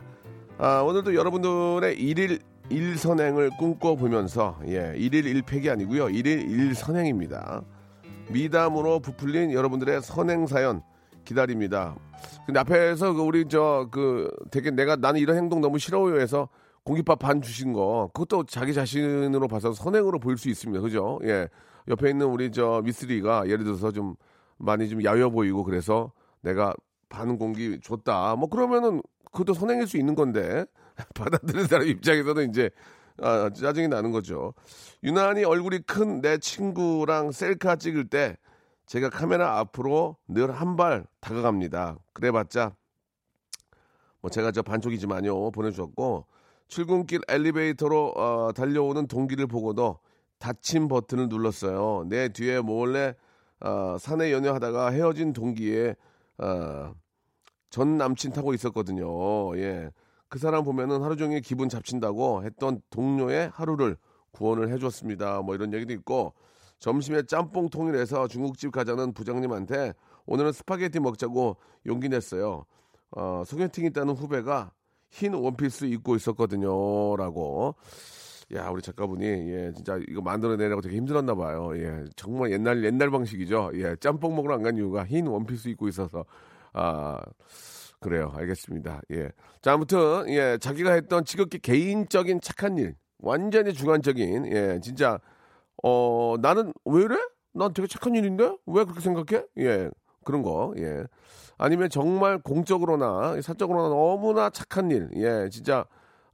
아, 0.59 0.81
오늘도 0.81 1.15
여러분들의 1.15 1.99
일일 1.99 2.39
일선행을 2.69 3.49
꿈꿔보면서 3.57 4.59
예, 4.67 4.93
일일 4.95 5.25
일팩이 5.25 5.69
아니고요. 5.71 6.09
일일 6.09 6.49
일선행입니다. 6.49 7.63
미담으로 8.29 8.99
부풀린 8.99 9.51
여러분들의 9.53 10.03
선행 10.03 10.45
사연 10.45 10.83
기다립니다. 11.25 11.95
근데 12.45 12.59
앞에서 12.59 13.13
그 13.13 13.21
우리 13.21 13.47
저 13.47 13.87
그 13.91 14.29
되게 14.51 14.69
내가 14.69 14.95
나는 14.95 15.19
이런 15.19 15.35
행동 15.35 15.61
너무 15.61 15.79
싫어요 15.79 16.19
해서 16.19 16.47
공깃밥 16.83 17.19
반 17.19 17.41
주신 17.41 17.73
거 17.73 18.09
그것도 18.13 18.43
자기 18.45 18.73
자신으로 18.73 19.47
봐서 19.47 19.71
선행으로 19.73 20.19
보일 20.19 20.37
수 20.37 20.49
있습니다. 20.49 20.81
그죠? 20.81 21.19
예. 21.23 21.47
옆에 21.87 22.09
있는 22.09 22.27
우리 22.27 22.51
저 22.51 22.81
미스리가 22.83 23.47
예를 23.47 23.63
들어서 23.63 23.91
좀 23.91 24.15
많이 24.57 24.89
좀 24.89 25.03
야여 25.03 25.29
보이고 25.29 25.63
그래서 25.63 26.11
내가 26.41 26.73
반 27.09 27.37
공기 27.37 27.79
줬다. 27.81 28.35
뭐 28.35 28.49
그러면은 28.49 29.01
그것도 29.31 29.53
선행일 29.53 29.87
수 29.87 29.97
있는 29.97 30.15
건데 30.15 30.65
받아들이는 31.15 31.67
사람 31.67 31.87
입장에서는 31.87 32.49
이제 32.49 32.69
아, 33.21 33.49
짜증이 33.49 33.87
나는 33.89 34.11
거죠. 34.11 34.53
유난히 35.03 35.43
얼굴이 35.43 35.79
큰 35.81 36.21
내 36.21 36.37
친구랑 36.37 37.31
셀카 37.31 37.75
찍을 37.77 38.09
때 38.09 38.37
제가 38.87 39.09
카메라 39.09 39.59
앞으로 39.59 40.17
늘 40.27 40.49
한 40.51 40.75
발 40.75 41.05
다가갑니다. 41.21 41.97
그래봤자 42.13 42.75
뭐 44.21 44.29
제가 44.31 44.51
저 44.51 44.61
반쪽이지만요 44.61 45.51
보내주셨고 45.51 46.25
출근길 46.73 47.21
엘리베이터로 47.27 48.13
어, 48.15 48.51
달려오는 48.51 49.05
동기를 49.05 49.45
보고도 49.45 49.99
닫힘 50.39 50.87
버튼을 50.87 51.29
눌렀어요. 51.29 52.05
내 52.09 52.29
뒤에 52.29 52.61
몰래 52.61 53.13
어, 53.59 53.97
사내 53.99 54.31
연애하다가 54.31 54.89
헤어진 54.89 55.33
동기의 55.33 55.95
어, 56.39 56.95
전 57.69 57.97
남친 57.99 58.33
타고 58.33 58.55
있었거든요. 58.55 59.55
예. 59.57 59.91
그 60.29 60.39
사람 60.39 60.63
보면은 60.63 61.03
하루 61.03 61.15
종일 61.15 61.41
기분 61.41 61.69
잡친다고 61.69 62.43
했던 62.43 62.81
동료의 62.89 63.51
하루를 63.53 63.95
구원을 64.31 64.69
해줬습니다. 64.73 65.43
뭐 65.43 65.53
이런 65.53 65.73
얘기도 65.75 65.93
있고 65.93 66.33
점심에 66.79 67.27
짬뽕 67.27 67.69
통일해서 67.69 68.27
중국집 68.27 68.71
가자는 68.71 69.13
부장님한테 69.13 69.93
오늘은 70.25 70.51
스파게티 70.51 71.01
먹자고 71.01 71.57
용기 71.85 72.09
냈어요. 72.09 72.65
어, 73.11 73.43
소개팅 73.45 73.85
있다는 73.85 74.15
후배가 74.15 74.71
흰 75.13 75.33
원피스 75.33 75.85
입고 75.85 76.15
있었거든요. 76.15 77.15
라고. 77.17 77.75
야, 78.55 78.69
우리 78.69 78.81
작가분이, 78.81 79.25
예, 79.25 79.71
진짜 79.75 79.97
이거 80.09 80.21
만들어내려고 80.21 80.81
되게 80.81 80.97
힘들었나 80.97 81.33
봐요. 81.35 81.71
예, 81.75 82.03
정말 82.15 82.51
옛날, 82.51 82.83
옛날 82.83 83.09
방식이죠. 83.09 83.71
예, 83.75 83.95
짬뽕 83.99 84.35
먹으러 84.35 84.55
안 84.55 84.63
간 84.63 84.75
이유가 84.75 85.05
흰 85.05 85.27
원피스 85.27 85.69
입고 85.69 85.87
있어서. 85.87 86.25
아, 86.73 87.19
그래요. 87.99 88.31
알겠습니다. 88.35 89.01
예. 89.11 89.29
자, 89.61 89.73
아무튼, 89.73 90.25
예, 90.29 90.57
자기가 90.59 90.91
했던 90.93 91.23
지극히 91.25 91.59
개인적인 91.59 92.41
착한 92.41 92.77
일, 92.77 92.95
완전히 93.19 93.73
주관적인, 93.73 94.47
예, 94.47 94.79
진짜, 94.83 95.19
어, 95.83 96.35
나는 96.41 96.73
왜 96.85 97.03
이래? 97.03 97.15
난 97.53 97.73
되게 97.73 97.87
착한 97.87 98.13
일인데? 98.15 98.57
왜 98.65 98.83
그렇게 98.83 98.99
생각해? 98.99 99.45
예, 99.59 99.89
그런 100.23 100.41
거, 100.41 100.73
예. 100.77 101.03
아니면 101.57 101.89
정말 101.89 102.39
공적으로나 102.39 103.39
사적으로나 103.41 103.89
너무나 103.89 104.49
착한 104.49 104.91
일, 104.91 105.09
예, 105.15 105.49
진짜, 105.49 105.85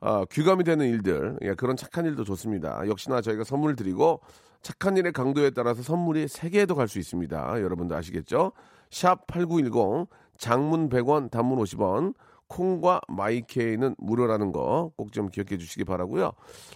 아, 0.02 0.26
귀감이 0.32 0.64
되는 0.64 0.86
일들, 0.88 1.38
예, 1.42 1.54
그런 1.56 1.76
착한 1.76 2.06
일도 2.06 2.24
좋습니다. 2.24 2.88
역시나 2.88 3.22
저희가 3.22 3.44
선물 3.44 3.76
드리고, 3.76 4.22
착한 4.62 4.98
일의 4.98 5.12
강도에 5.14 5.52
따라서 5.52 5.82
선물이 5.82 6.26
3개도 6.28 6.76
갈 6.76 6.88
수 6.88 7.00
있습니다. 7.00 7.62
여러분도 7.62 7.96
아시겠죠? 7.96 8.52
샵 8.90 9.28
8910, 9.28 10.08
장문 10.38 10.90
100원, 10.90 11.30
단문 11.32 11.60
50원, 11.60 12.14
콩과 12.48 13.02
마이케이는 13.08 13.96
무료라는 14.00 14.52
거 14.52 14.92
꼭 14.98 15.12
좀 15.12 15.30
기억해 15.30 15.58
주시기 15.58 15.84
바라고요. 15.84 16.32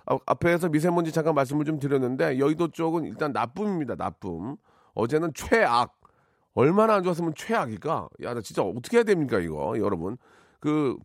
아, 0.05 0.17
앞에서 0.27 0.69
미세먼지 0.69 1.11
잠깐 1.11 1.33
말씀을 1.33 1.65
좀 1.65 1.79
드렸는데 1.79 2.37
여의도 2.39 2.67
쪽은 2.69 3.05
일단 3.05 3.31
나쁨입니다. 3.33 3.95
나쁨. 3.95 4.55
어제는 4.93 5.31
최악. 5.33 5.95
얼마나 6.55 6.95
안 6.95 7.03
좋았으면 7.03 7.33
최악일까? 7.35 8.09
야, 8.23 8.33
나 8.33 8.41
진짜 8.41 8.61
어떻게 8.61 8.97
해야 8.97 9.03
됩니까, 9.03 9.39
이거, 9.39 9.75
여러분? 9.77 10.17
그, 10.59 10.95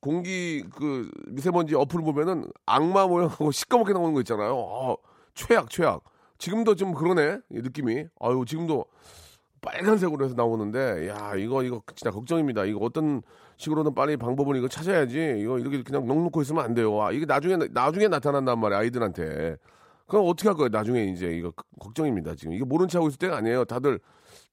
공기, 0.00 0.62
그, 0.76 1.10
미세먼지 1.28 1.74
어플 1.74 2.02
보면은 2.02 2.44
악마 2.66 3.06
모양하고 3.06 3.50
시꺼멓게 3.52 3.92
나오는 3.92 4.12
거 4.12 4.20
있잖아요. 4.20 4.54
어, 4.54 4.96
최악, 5.34 5.70
최악. 5.70 6.04
지금도 6.36 6.74
좀 6.74 6.92
그러네, 6.94 7.38
이 7.50 7.60
느낌이. 7.60 8.06
아유, 8.20 8.44
지금도 8.46 8.84
빨간색으로 9.60 10.24
해서 10.24 10.34
나오는데, 10.36 11.08
야, 11.08 11.34
이거, 11.36 11.64
이거 11.64 11.82
진짜 11.96 12.10
걱정입니다. 12.10 12.64
이거 12.66 12.78
어떤 12.84 13.22
식으로든 13.56 13.94
빨리 13.94 14.16
방법을 14.16 14.56
이거 14.56 14.68
찾아야지. 14.68 15.36
이거 15.38 15.58
이렇게 15.58 15.82
그냥 15.82 16.06
넉놓고 16.06 16.42
있으면 16.42 16.64
안 16.64 16.74
돼요. 16.74 17.02
아, 17.02 17.10
이게 17.10 17.26
나중에, 17.26 17.56
나중에 17.72 18.06
나타난단 18.08 18.60
말이야, 18.60 18.78
아이들한테. 18.78 19.56
그럼 20.06 20.26
어떻게 20.28 20.48
할 20.48 20.56
거예요, 20.56 20.68
나중에 20.68 21.04
이제. 21.06 21.26
이거 21.30 21.52
걱정입니다, 21.80 22.36
지금. 22.36 22.52
이게 22.52 22.64
모른 22.64 22.86
체 22.86 22.98
하고 22.98 23.08
있을 23.08 23.18
때가 23.18 23.36
아니에요. 23.38 23.64
다들 23.64 23.98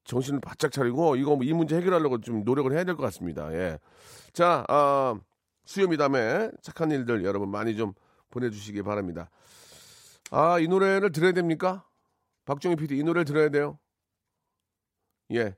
정신을 0.06 0.39
바짝 0.39 0.72
차리고, 0.72 1.15
이거 1.18 1.38
이 1.44 1.54
문제 1.54 1.76
해결하려고 1.78 2.22
좀 2.22 2.44
노력을 2.44 2.72
해야 2.72 2.84
될 2.84 2.96
것 2.96 3.04
같습니다. 3.04 3.52
예. 3.54 3.80
자, 4.34 4.63
아, 4.70 5.15
수요 5.65 5.88
미담에 5.88 6.50
착한 6.62 6.91
일들 6.91 7.24
여러분 7.26 7.50
많이 7.50 7.76
좀 7.76 7.94
보내주시기 8.32 8.82
바랍니다. 8.84 9.30
아, 10.32 10.60
이 10.60 10.68
노래를 10.68 11.12
들어야 11.12 11.32
됩니까? 11.32 11.86
박종희 12.46 12.76
PD, 12.76 12.98
이 12.98 13.04
노래를 13.04 13.26
들어야 13.26 13.50
돼요? 13.50 13.80
예. 15.32 15.56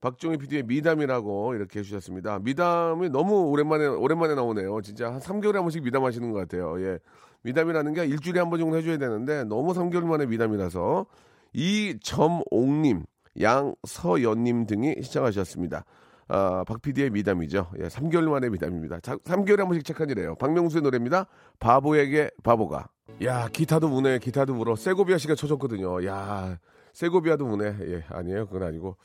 박종희 0.00 0.38
PD의 0.38 0.62
미담이라고 0.62 1.54
이렇게 1.54 1.80
해주셨습니다. 1.80 2.38
미담이 2.38 3.10
너무 3.10 3.50
오랜만에, 3.50 3.84
오랜만에 3.86 4.34
나오네요. 4.34 4.80
진짜 4.80 5.12
한 5.12 5.20
3개월에 5.20 5.54
한 5.56 5.62
번씩 5.62 5.82
미담 5.82 6.04
하시는 6.04 6.30
것 6.32 6.38
같아요. 6.38 6.80
예. 6.82 6.98
미담이라는 7.42 7.92
게 7.92 8.06
일주일에 8.06 8.40
한 8.40 8.48
번 8.48 8.58
정도 8.60 8.76
해줘야 8.78 8.96
되는데 8.96 9.44
너무 9.44 9.72
3개월 9.74 10.04
만에 10.06 10.24
미담이라서 10.24 11.04
이점옥님, 11.52 13.04
양서연님 13.40 14.66
등이 14.66 14.96
시청하셨습니다. 15.02 15.84
아, 16.28 16.64
박 16.66 16.80
PD의 16.80 17.10
미담이죠. 17.10 17.70
예, 17.80 17.88
3개월 17.88 18.28
만에 18.28 18.48
미담입니다. 18.50 19.00
자, 19.00 19.16
3개월에 19.16 19.58
한 19.58 19.66
번씩 19.66 19.84
착한 19.84 20.08
일이에요. 20.10 20.36
박명수의 20.36 20.82
노래입니다. 20.82 21.26
바보에게 21.58 22.30
바보가. 22.44 22.88
야, 23.24 23.48
기타도 23.48 23.88
우네, 23.88 24.20
기타도 24.20 24.54
울어. 24.54 24.76
세고비아 24.76 25.18
씨가 25.18 25.34
쳐줬거든요. 25.34 26.06
야, 26.06 26.58
세고비아도 26.92 27.44
우네. 27.46 27.76
예, 27.82 28.04
아니에요. 28.08 28.46
그건 28.46 28.62
아니고. 28.62 28.96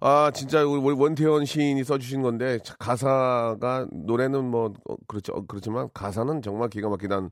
아, 0.00 0.30
진짜 0.34 0.64
우리 0.64 0.94
원태현 0.94 1.44
시인이 1.44 1.82
써주신 1.84 2.22
건데 2.22 2.58
가사가 2.78 3.86
노래는 3.90 4.44
뭐 4.44 4.72
어, 4.88 4.96
그렇죠. 5.06 5.32
어, 5.32 5.44
그렇지만 5.46 5.88
가사는 5.94 6.42
정말 6.42 6.68
기가 6.68 6.88
막히단. 6.88 7.30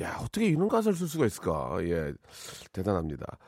야, 0.00 0.18
어떻게 0.20 0.46
이런 0.46 0.68
가사를 0.68 0.96
쓸 0.96 1.08
수가 1.08 1.26
있을까? 1.26 1.78
예, 1.82 2.12
대단합니다. 2.72 3.38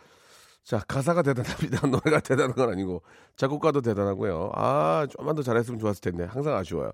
자, 0.68 0.80
가사가 0.86 1.22
대단합니다. 1.22 1.86
노래가 1.88 2.20
대단한 2.20 2.54
건 2.54 2.68
아니고 2.68 3.00
작곡가도 3.36 3.80
대단하고요. 3.80 4.52
아, 4.54 5.06
좀만 5.08 5.34
더 5.34 5.40
잘했으면 5.40 5.80
좋았을 5.80 6.02
텐데 6.02 6.24
항상 6.24 6.54
아쉬워요. 6.56 6.92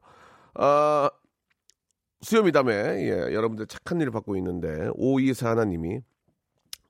아, 0.55 1.11
수요미담에 2.21 2.73
예, 2.73 3.35
여러분들 3.35 3.67
착한 3.67 4.01
일을 4.01 4.13
받고 4.13 4.37
있는데 4.37 4.91
오이사 4.95 5.51
하나님이 5.51 6.03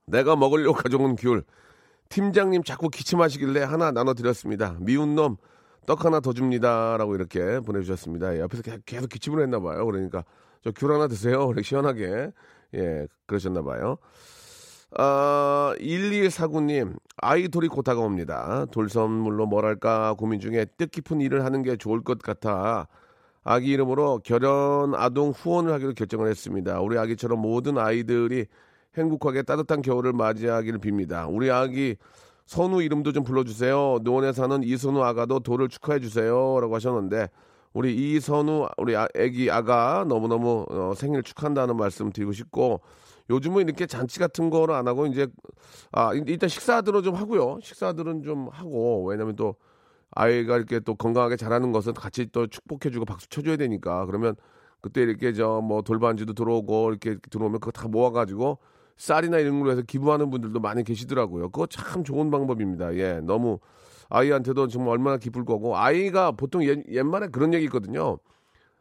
내가 0.06 0.36
먹으려고 0.36 0.74
가져온 0.76 1.16
귤 1.16 1.42
팀장님 2.10 2.64
자꾸 2.64 2.90
기침하시길래 2.90 3.62
하나 3.62 3.90
나눠드렸습니다. 3.90 4.76
미운 4.80 5.14
놈 5.14 5.36
떡 5.86 6.06
하나 6.06 6.20
더 6.20 6.32
줍니다라고 6.32 7.14
이렇게 7.14 7.60
보내주셨습니다. 7.60 8.36
예, 8.36 8.40
옆에서 8.40 8.62
계속 8.86 9.08
기침을 9.08 9.42
했나 9.42 9.60
봐요. 9.60 9.84
그러니까 9.84 10.24
저 10.62 10.70
귤 10.72 10.90
하나 10.92 11.08
드세요. 11.08 11.50
시원하게 11.62 12.30
예 12.74 13.06
그러셨나 13.26 13.62
봐요. 13.62 13.98
아, 14.96 15.74
1249님, 15.80 16.96
아이돌이 17.16 17.68
곧 17.68 17.82
다가옵니다. 17.82 18.66
돌 18.70 18.88
선물로 18.88 19.46
뭘 19.46 19.64
할까 19.64 20.14
고민 20.16 20.38
중에 20.40 20.66
뜻깊은 20.76 21.20
일을 21.20 21.44
하는 21.44 21.62
게 21.62 21.76
좋을 21.76 22.02
것 22.02 22.18
같아 22.20 22.86
아기 23.42 23.72
이름으로 23.72 24.20
결혼 24.24 24.94
아동 24.94 25.30
후원을 25.30 25.72
하기로 25.72 25.94
결정을 25.94 26.28
했습니다. 26.28 26.80
우리 26.80 26.96
아기처럼 26.96 27.40
모든 27.40 27.76
아이들이 27.76 28.46
행복하게 28.96 29.42
따뜻한 29.42 29.82
겨울을 29.82 30.12
맞이하기를 30.12 30.78
빕니다. 30.78 31.26
우리 31.28 31.50
아기 31.50 31.96
선우 32.46 32.82
이름도 32.82 33.12
좀 33.12 33.24
불러주세요. 33.24 33.98
노원에 34.02 34.32
사는 34.32 34.62
이선우 34.62 35.02
아가도 35.02 35.40
돌을 35.40 35.68
축하해 35.68 35.98
주세요. 36.00 36.58
라고 36.60 36.74
하셨는데, 36.74 37.28
우리 37.72 37.94
이선우, 37.94 38.68
우리 38.76 38.94
아, 38.94 39.08
애기 39.14 39.50
아가 39.50 40.04
너무너무 40.06 40.66
어, 40.68 40.92
생일 40.94 41.22
축하한다는 41.22 41.76
말씀 41.76 42.12
드리고 42.12 42.32
싶고, 42.32 42.80
요즘은 43.30 43.64
이렇게 43.68 43.86
잔치 43.86 44.18
같은 44.18 44.50
거를 44.50 44.74
안 44.74 44.86
하고, 44.88 45.06
이제, 45.06 45.26
아, 45.92 46.12
일단 46.14 46.48
식사들은 46.48 47.02
좀 47.02 47.14
하고요. 47.14 47.58
식사들은 47.62 48.22
좀 48.22 48.48
하고, 48.52 49.04
왜냐면 49.06 49.36
또, 49.36 49.56
아이가 50.12 50.56
이렇게 50.56 50.80
또 50.80 50.94
건강하게 50.94 51.36
자라는 51.36 51.72
것은 51.72 51.94
같이 51.94 52.26
또 52.32 52.46
축복해주고 52.46 53.04
박수 53.04 53.28
쳐줘야 53.28 53.56
되니까, 53.56 54.06
그러면 54.06 54.36
그때 54.80 55.02
이렇게 55.02 55.32
저 55.32 55.60
뭐 55.62 55.82
돌반지도 55.82 56.34
들어오고, 56.34 56.90
이렇게 56.90 57.16
들어오면 57.30 57.60
그거 57.60 57.70
다 57.72 57.88
모아가지고, 57.88 58.58
쌀이나 58.96 59.38
이런 59.38 59.58
걸로 59.60 59.72
해서 59.72 59.82
기부하는 59.82 60.30
분들도 60.30 60.60
많이 60.60 60.84
계시더라고요. 60.84 61.50
그거 61.50 61.66
참 61.66 62.04
좋은 62.04 62.30
방법입니다. 62.30 62.94
예, 62.96 63.20
너무 63.22 63.58
아이한테도 64.10 64.68
정말 64.68 64.92
얼마나 64.92 65.16
기쁠 65.16 65.44
거고 65.44 65.76
아이가 65.76 66.30
보통 66.32 66.64
옛, 66.64 66.80
옛말에 66.90 67.28
그런 67.28 67.54
얘기 67.54 67.64
있거든요. 67.64 68.18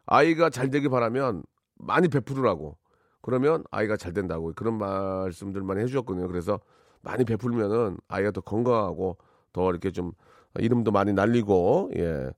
아이가 0.06 0.49
잘 0.49 0.69
되길 0.69 0.89
바라면 0.89 1.43
많이 1.75 2.08
베풀으라고. 2.10 2.77
그러면 3.23 3.63
아이가 3.71 3.97
잘 3.97 4.13
된다고 4.13 4.51
그런 4.53 4.77
말씀들 4.77 5.63
많이 5.63 5.81
해주셨거든요. 5.81 6.27
그래서 6.27 6.59
많이 7.01 7.23
베풀면은 7.23 7.97
아이가 8.09 8.31
더 8.31 8.41
건강하고 8.41 9.17
더 9.53 9.69
이렇게 9.71 9.91
좀 9.91 10.12
이름도 10.59 10.91
많이 10.91 11.13
날리고 11.13 11.91
예 11.95 12.29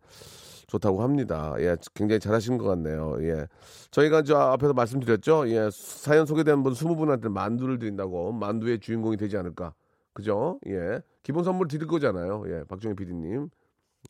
좋다고 0.67 1.01
합니다. 1.01 1.55
예 1.57 1.75
굉장히 1.95 2.19
잘하신 2.19 2.59
것 2.59 2.65
같네요. 2.65 3.17
예 3.21 3.47
저희가 3.89 4.21
저 4.21 4.37
앞에서 4.37 4.73
말씀드렸죠. 4.73 5.49
예 5.49 5.69
사연 5.71 6.27
소개된 6.27 6.61
분 6.61 6.73
20분한테 6.73 7.31
만두를 7.31 7.79
드린다고 7.79 8.31
만두의 8.33 8.79
주인공이 8.79 9.17
되지 9.17 9.37
않을까. 9.37 9.73
그죠? 10.13 10.59
예 10.67 11.01
기본 11.23 11.43
선물 11.43 11.67
드릴 11.67 11.87
거잖아요. 11.87 12.43
예 12.47 12.63
박종희 12.65 12.95
PD님 12.95 13.49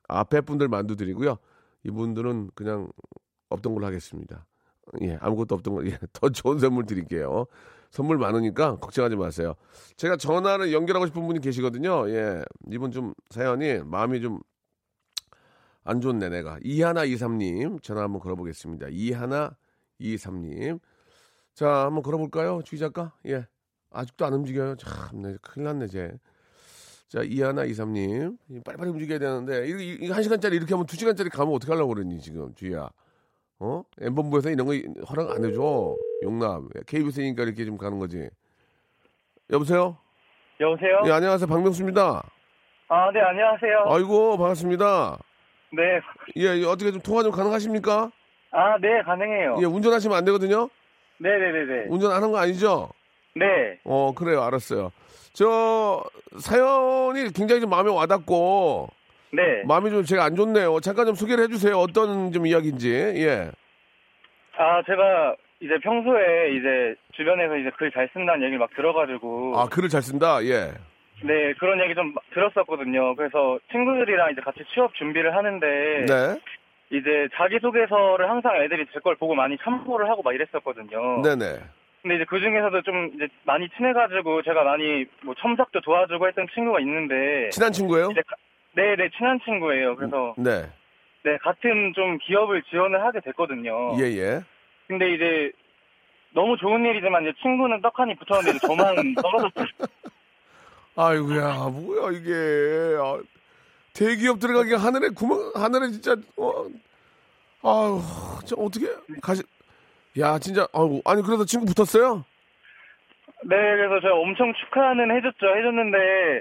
앞에 0.09 0.41
분들 0.41 0.67
만두 0.67 0.97
드리고요. 0.97 1.37
이분들은 1.85 2.51
그냥 2.53 2.89
없던 3.49 3.73
걸로 3.73 3.85
하겠습니다. 3.85 4.45
예, 5.01 5.17
아무것도 5.21 5.55
없던 5.55 5.73
걸, 5.75 5.87
예, 5.91 5.97
더 6.13 6.29
좋은 6.29 6.59
선물 6.59 6.85
드릴게요. 6.85 7.45
선물 7.91 8.17
많으니까 8.17 8.77
걱정하지 8.77 9.15
마세요. 9.15 9.55
제가 9.97 10.17
전화를 10.17 10.73
연결하고 10.73 11.05
싶은 11.07 11.25
분이 11.25 11.39
계시거든요. 11.41 12.09
예, 12.09 12.43
이분 12.71 12.91
좀 12.91 13.13
사연이 13.29 13.79
마음이 13.83 14.21
좀 14.21 14.41
안 15.85 16.01
좋네, 16.01 16.29
내가. 16.29 16.57
이하나 16.63 17.03
이삼님 17.05 17.79
전화 17.81 18.01
한번 18.01 18.19
걸어보겠습니다. 18.19 18.87
이하나 18.89 19.55
이삼님. 19.99 20.79
자, 21.53 21.85
한번 21.85 22.01
걸어볼까요? 22.01 22.61
주희 22.65 22.79
작가? 22.79 23.13
예. 23.27 23.45
아직도 23.91 24.25
안 24.25 24.33
움직여요. 24.33 24.75
참, 24.77 25.21
네, 25.21 25.37
큰일 25.41 25.65
났네, 25.65 25.87
쟤. 25.87 26.11
자, 27.07 27.21
이하나 27.21 27.65
이삼님. 27.65 28.35
빨리빨리 28.65 28.89
움직여야 28.89 29.19
되는데, 29.19 29.67
이거, 29.67 29.79
이거 29.79 30.15
한 30.15 30.23
시간짜리 30.23 30.57
이렇게 30.57 30.73
하면 30.73 30.87
두 30.87 30.97
시간짜리 30.97 31.29
가면 31.29 31.53
어떻게 31.53 31.71
하려고 31.71 31.93
그러니, 31.93 32.19
지금, 32.19 32.53
주희야. 32.55 32.89
어? 33.59 33.83
엠본부에서 34.01 34.49
이런 34.49 34.67
거 34.67 34.73
허락 35.05 35.31
안 35.31 35.45
해줘. 35.45 35.95
용남. 36.23 36.67
KBS니까 36.87 37.43
이렇게 37.43 37.65
좀 37.65 37.77
가는 37.77 37.99
거지. 37.99 38.29
여보세요? 39.51 39.97
여보세요? 40.59 41.01
예, 41.05 41.11
안녕하세요. 41.11 41.47
박명수입니다. 41.47 42.23
아, 42.87 43.11
네, 43.11 43.19
안녕하세요. 43.21 43.85
아이고, 43.87 44.37
반갑습니다. 44.37 45.17
네. 45.73 45.99
예, 46.37 46.63
어떻게 46.65 46.91
좀 46.91 47.01
통화 47.01 47.23
좀 47.23 47.31
가능하십니까? 47.31 48.11
아, 48.51 48.77
네, 48.79 49.01
가능해요. 49.03 49.57
예, 49.59 49.65
운전하시면 49.65 50.17
안 50.17 50.25
되거든요? 50.25 50.69
네네네네. 51.19 51.87
운전하는 51.89 52.31
거 52.31 52.37
아니죠? 52.37 52.89
네. 53.35 53.45
어, 53.83 54.13
그래요. 54.15 54.41
알았어요. 54.43 54.91
저, 55.33 56.03
사연이 56.39 57.31
굉장히 57.33 57.61
좀 57.61 57.69
마음에 57.69 57.91
와닿고, 57.91 58.87
네. 59.31 59.63
마음이 59.65 59.89
좀 59.89 60.03
제가 60.03 60.23
안 60.23 60.35
좋네요. 60.35 60.79
잠깐 60.79 61.05
좀 61.07 61.15
소개를 61.15 61.43
해주세요. 61.45 61.75
어떤 61.77 62.31
좀 62.31 62.45
이야기인지. 62.47 62.89
예. 62.93 63.51
아, 64.57 64.81
제가 64.85 65.35
이제 65.59 65.77
평소에 65.81 66.51
이제 66.55 66.95
주변에서 67.13 67.57
이제 67.57 67.69
글 67.77 67.91
잘 67.91 68.09
쓴다는 68.13 68.41
얘기를 68.43 68.59
막 68.59 68.69
들어가지고. 68.75 69.53
아, 69.57 69.65
글을 69.67 69.89
잘 69.89 70.01
쓴다? 70.01 70.43
예. 70.43 70.71
네, 71.23 71.53
그런 71.59 71.79
얘기 71.81 71.95
좀 71.95 72.13
들었었거든요. 72.33 73.15
그래서 73.15 73.57
친구들이랑 73.71 74.31
이제 74.31 74.41
같이 74.41 74.59
취업 74.73 74.93
준비를 74.95 75.35
하는데. 75.35 75.65
네. 76.07 76.39
이제 76.91 77.27
자기소개서를 77.35 78.29
항상 78.29 78.55
애들이 78.61 78.85
제 78.93 78.99
걸 78.99 79.15
보고 79.15 79.33
많이 79.33 79.57
참고를 79.63 80.07
하고 80.07 80.21
막 80.21 80.33
이랬었거든요. 80.35 81.21
네네. 81.23 81.59
근데 82.03 82.15
이제 82.17 82.25
그 82.29 82.39
중에서도 82.39 82.81
좀 82.83 83.11
이제 83.15 83.27
많이 83.43 83.67
친해가지고 83.69 84.43
제가 84.43 84.63
많이 84.63 85.05
뭐 85.23 85.33
첨삭도 85.39 85.81
도와주고 85.81 86.27
했던 86.27 86.45
친구가 86.53 86.79
있는데. 86.81 87.49
친한 87.49 87.71
친구예요? 87.71 88.09
이제 88.11 88.21
가- 88.27 88.35
네, 88.75 88.95
네, 88.95 89.09
친한 89.17 89.39
친구예요. 89.45 89.95
그래서 89.95 90.35
네. 90.37 90.69
네, 91.23 91.37
같은 91.37 91.93
좀 91.95 92.17
기업을 92.19 92.63
지원을 92.63 93.03
하게 93.03 93.19
됐거든요. 93.21 93.97
예, 93.99 94.03
예. 94.17 94.41
근데 94.87 95.13
이제 95.15 95.51
너무 96.33 96.57
좋은 96.57 96.85
일이지만 96.85 97.23
이제 97.23 97.33
친구는 97.41 97.81
떡하니 97.81 98.15
붙었는데 98.15 98.59
저만 98.59 99.15
떨어졌어요. 99.21 99.65
아이고야, 100.97 101.69
뭐야, 101.69 102.11
이게. 102.11 102.31
아, 103.01 103.19
대기업 103.93 104.39
들어가기 104.39 104.73
하늘에 104.73 105.09
구멍, 105.09 105.51
하늘에 105.55 105.89
진짜, 105.89 106.15
어, 106.37 106.65
아유, 107.63 108.01
저 108.45 108.55
어떻게, 108.57 108.87
가시, 109.21 109.41
야, 110.19 110.37
진짜, 110.37 110.67
아우, 110.73 111.01
아니, 111.05 111.21
그래서 111.23 111.45
친구 111.45 111.65
붙었어요? 111.73 112.25
네, 113.47 113.55
그래서 113.55 113.99
제가 114.01 114.15
엄청 114.15 114.51
축하는 114.55 115.15
해줬죠. 115.15 115.55
해줬는데 115.55 115.97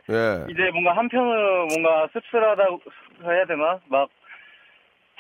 예. 0.09 0.47
이제 0.51 0.71
뭔가 0.73 0.97
한편으로 0.97 1.67
뭔가 1.67 2.09
씁쓸하다고 2.13 2.81
해야 3.25 3.45
되나? 3.45 3.79
막 3.89 4.09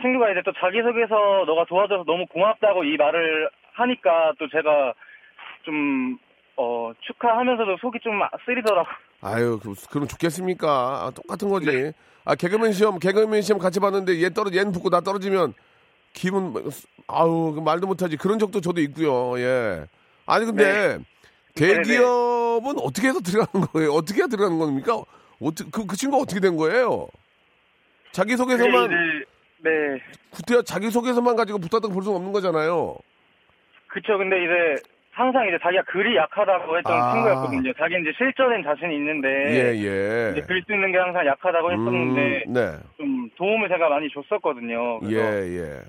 친구가 0.00 0.30
이제 0.30 0.40
또 0.44 0.52
자기소개서 0.52 1.44
너가 1.46 1.66
도와줘서 1.66 2.04
너무 2.04 2.24
고맙다고 2.26 2.84
이 2.84 2.96
말을 2.96 3.50
하니까 3.74 4.32
또 4.38 4.48
제가 4.48 4.94
좀 5.64 6.18
어, 6.56 6.92
축하하면서도 7.00 7.76
속이 7.76 7.98
좀 8.00 8.18
쓰리더라고. 8.46 8.88
아유, 9.20 9.58
그, 9.62 9.74
그럼 9.90 10.08
좋겠습니까? 10.08 10.68
아, 10.68 11.10
똑같은 11.14 11.48
거지. 11.48 11.92
아, 12.24 12.34
개그맨 12.34 12.72
시험, 12.72 12.98
개그맨 12.98 13.42
시험 13.42 13.60
같이 13.60 13.78
봤는데 13.78 14.22
얘 14.22 14.30
떨어, 14.30 14.50
얘는 14.50 14.72
붙고 14.72 14.88
나 14.88 15.00
떨어지면 15.00 15.52
기분, 16.14 16.52
뭐, 16.52 16.62
아우, 17.08 17.52
그 17.52 17.60
말도 17.60 17.86
못하지. 17.86 18.16
그런 18.16 18.38
적도 18.38 18.60
저도 18.60 18.80
있고요. 18.80 19.38
예. 19.38 19.84
아니, 20.26 20.46
근데 20.46 20.98
대기업은 21.54 22.78
어떻게 22.78 23.08
해서 23.08 23.20
들어가는 23.20 23.66
거예요? 23.68 23.92
어떻게 23.92 24.18
해서 24.18 24.28
들어가는 24.28 24.58
겁니까? 24.58 25.02
어떻게, 25.40 25.70
그, 25.70 25.86
그 25.86 25.96
친구가 25.96 26.22
어떻게 26.22 26.40
된 26.40 26.56
거예요? 26.56 27.06
자기 28.12 28.36
소개서만, 28.36 28.86
이제 28.86 29.24
네. 29.62 29.70
구태여 30.30 30.62
자기 30.62 30.90
소개서만 30.90 31.36
가지고 31.36 31.58
붙었다고 31.58 31.92
볼 31.92 32.02
수는 32.02 32.16
없는 32.16 32.32
거잖아요. 32.32 32.96
그쵸. 33.88 34.18
근데 34.18 34.36
이제 34.44 34.82
항상 35.12 35.46
이제 35.46 35.58
자기가 35.62 35.84
글이 35.84 36.16
약하다고 36.16 36.78
했던 36.78 36.92
아. 36.92 37.12
친구였거든요. 37.12 37.72
자기는 37.74 38.02
이제 38.02 38.12
실전엔 38.18 38.64
자신이 38.64 38.94
있는데 38.96 39.28
예, 39.28 39.64
예. 39.78 40.32
이제 40.32 40.42
글 40.46 40.62
쓰는 40.66 40.90
게 40.90 40.98
항상 40.98 41.24
약하다고 41.24 41.70
했었는데 41.70 42.44
음, 42.48 42.52
네. 42.52 42.72
좀 42.96 43.30
도움을 43.36 43.68
제가 43.68 43.88
많이 43.88 44.08
줬었거든요. 44.10 45.00
예, 45.10 45.16
예. 45.16 45.80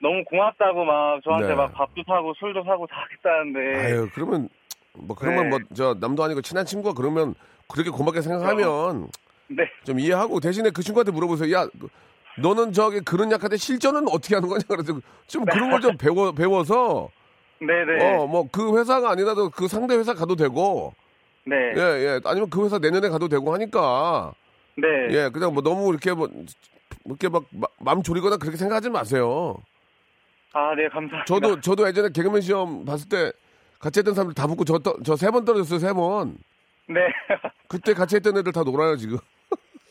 너무 0.00 0.24
고맙다고 0.24 0.84
막 0.84 1.22
저한테 1.22 1.48
네. 1.48 1.54
막 1.54 1.72
밥도 1.72 2.02
사고 2.04 2.34
술도 2.34 2.64
사고 2.64 2.88
다 2.88 3.06
했다는데 3.12 3.84
아유, 3.86 4.08
그러면 4.12 4.48
뭐 4.94 5.16
그러면 5.16 5.44
네. 5.44 5.58
뭐저 5.58 5.96
남도 6.00 6.22
아니고 6.22 6.42
친한 6.42 6.66
친구가 6.66 6.94
그러면 6.94 7.34
그렇게 7.68 7.90
고맙게 7.90 8.20
생각하면 8.20 9.08
네. 9.48 9.64
좀 9.84 9.98
이해하고 9.98 10.40
대신에 10.40 10.70
그 10.70 10.82
친구한테 10.82 11.12
물어보세요. 11.12 11.52
야, 11.56 11.66
너는 12.38 12.72
저기 12.72 13.00
그런 13.00 13.30
약한데 13.30 13.56
실전은 13.56 14.08
어떻게 14.08 14.34
하는 14.34 14.48
거냐 14.48 14.62
그래서 14.68 15.00
좀 15.26 15.44
그런 15.44 15.70
걸 15.70 15.80
좀 15.80 15.96
배워 15.96 16.32
배워서 16.32 17.08
네네. 17.60 18.16
어뭐 18.16 18.48
그 18.50 18.78
회사가 18.78 19.10
아니라도 19.10 19.50
그 19.50 19.68
상대 19.68 19.94
회사 19.94 20.14
가도 20.14 20.34
되고 20.36 20.94
네. 21.44 21.56
예 21.76 21.80
예 21.80 22.20
아니면 22.24 22.50
그 22.50 22.64
회사 22.64 22.78
내년에 22.78 23.08
가도 23.08 23.28
되고 23.28 23.52
하니까 23.52 24.32
네. 24.76 24.86
예 25.10 25.30
그냥 25.30 25.52
뭐 25.54 25.62
너무 25.62 25.90
이렇게 25.90 26.12
뭐 26.12 26.28
이렇게 27.04 27.28
막맘 27.78 28.02
졸이거나 28.02 28.36
그렇게 28.36 28.56
생각하지 28.56 28.90
마세요. 28.90 29.56
아, 30.54 30.74
네, 30.74 30.84
감사합니다. 30.88 31.24
저도 31.26 31.60
저도 31.60 31.88
예전에 31.88 32.10
개그맨 32.10 32.42
시험 32.42 32.84
봤을 32.84 33.08
때 33.08 33.32
같이 33.82 33.98
했던 34.00 34.14
사람들 34.14 34.34
다 34.34 34.46
붙고 34.46 34.64
저저세 34.64 35.30
번 35.30 35.44
떨어졌어요 35.44 35.78
세 35.80 35.92
번. 35.92 36.38
네. 36.88 37.00
그때 37.68 37.92
같이 37.94 38.16
했던 38.16 38.36
애들 38.38 38.52
다 38.52 38.62
놀아요 38.62 38.96
지금. 38.96 39.18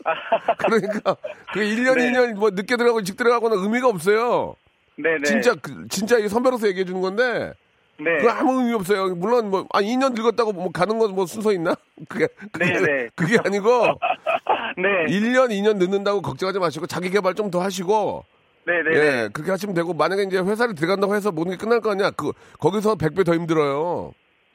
그러니까 0.57 1.15
그 1.53 1.59
1년 1.59 1.97
네. 1.97 2.11
2년 2.11 2.33
뭐 2.35 2.49
늦게 2.49 2.75
들어가고 2.77 2.99
일찍 2.99 3.17
들어가거나 3.17 3.55
의미가 3.61 3.87
없어요. 3.89 4.55
네 4.95 5.17
네. 5.17 5.23
진짜 5.25 5.53
그, 5.55 5.87
진짜 5.89 6.17
이 6.17 6.27
선배로서 6.29 6.67
얘기해 6.69 6.85
주는 6.85 7.01
건데 7.01 7.53
네. 7.99 8.17
그 8.19 8.29
아무 8.29 8.61
의미 8.61 8.73
없어요. 8.73 9.13
물론 9.15 9.49
뭐 9.49 9.67
아 9.73 9.81
2년 9.81 10.13
늙었다고 10.15 10.53
뭐 10.53 10.71
가는 10.71 10.97
건 10.97 11.11
뭐 11.11 11.25
순서 11.25 11.51
있나? 11.51 11.75
그게 12.07 12.27
그게 12.51 12.65
네네. 12.73 13.09
그게 13.15 13.37
아니고 13.43 13.87
네. 14.77 15.05
1년 15.07 15.49
2년 15.49 15.77
늦는다고 15.77 16.21
걱정하지 16.21 16.59
마시고 16.59 16.87
자기 16.87 17.09
개발 17.09 17.35
좀 17.35 17.51
더 17.51 17.61
하시고 17.61 18.23
네네. 18.65 18.95
예 18.95 19.29
그렇게 19.33 19.51
하시면 19.51 19.73
되고 19.75 19.93
만약에 19.93 20.23
이제 20.23 20.37
회사를 20.39 20.75
들어간다고 20.75 21.15
해서 21.15 21.31
모든 21.31 21.51
게 21.53 21.57
끝날 21.57 21.79
거 21.81 21.91
아니야? 21.91 22.11
그 22.11 22.31
거기서 22.59 22.95
100배 22.95 23.25
더 23.25 23.33
힘들어요. 23.33 24.11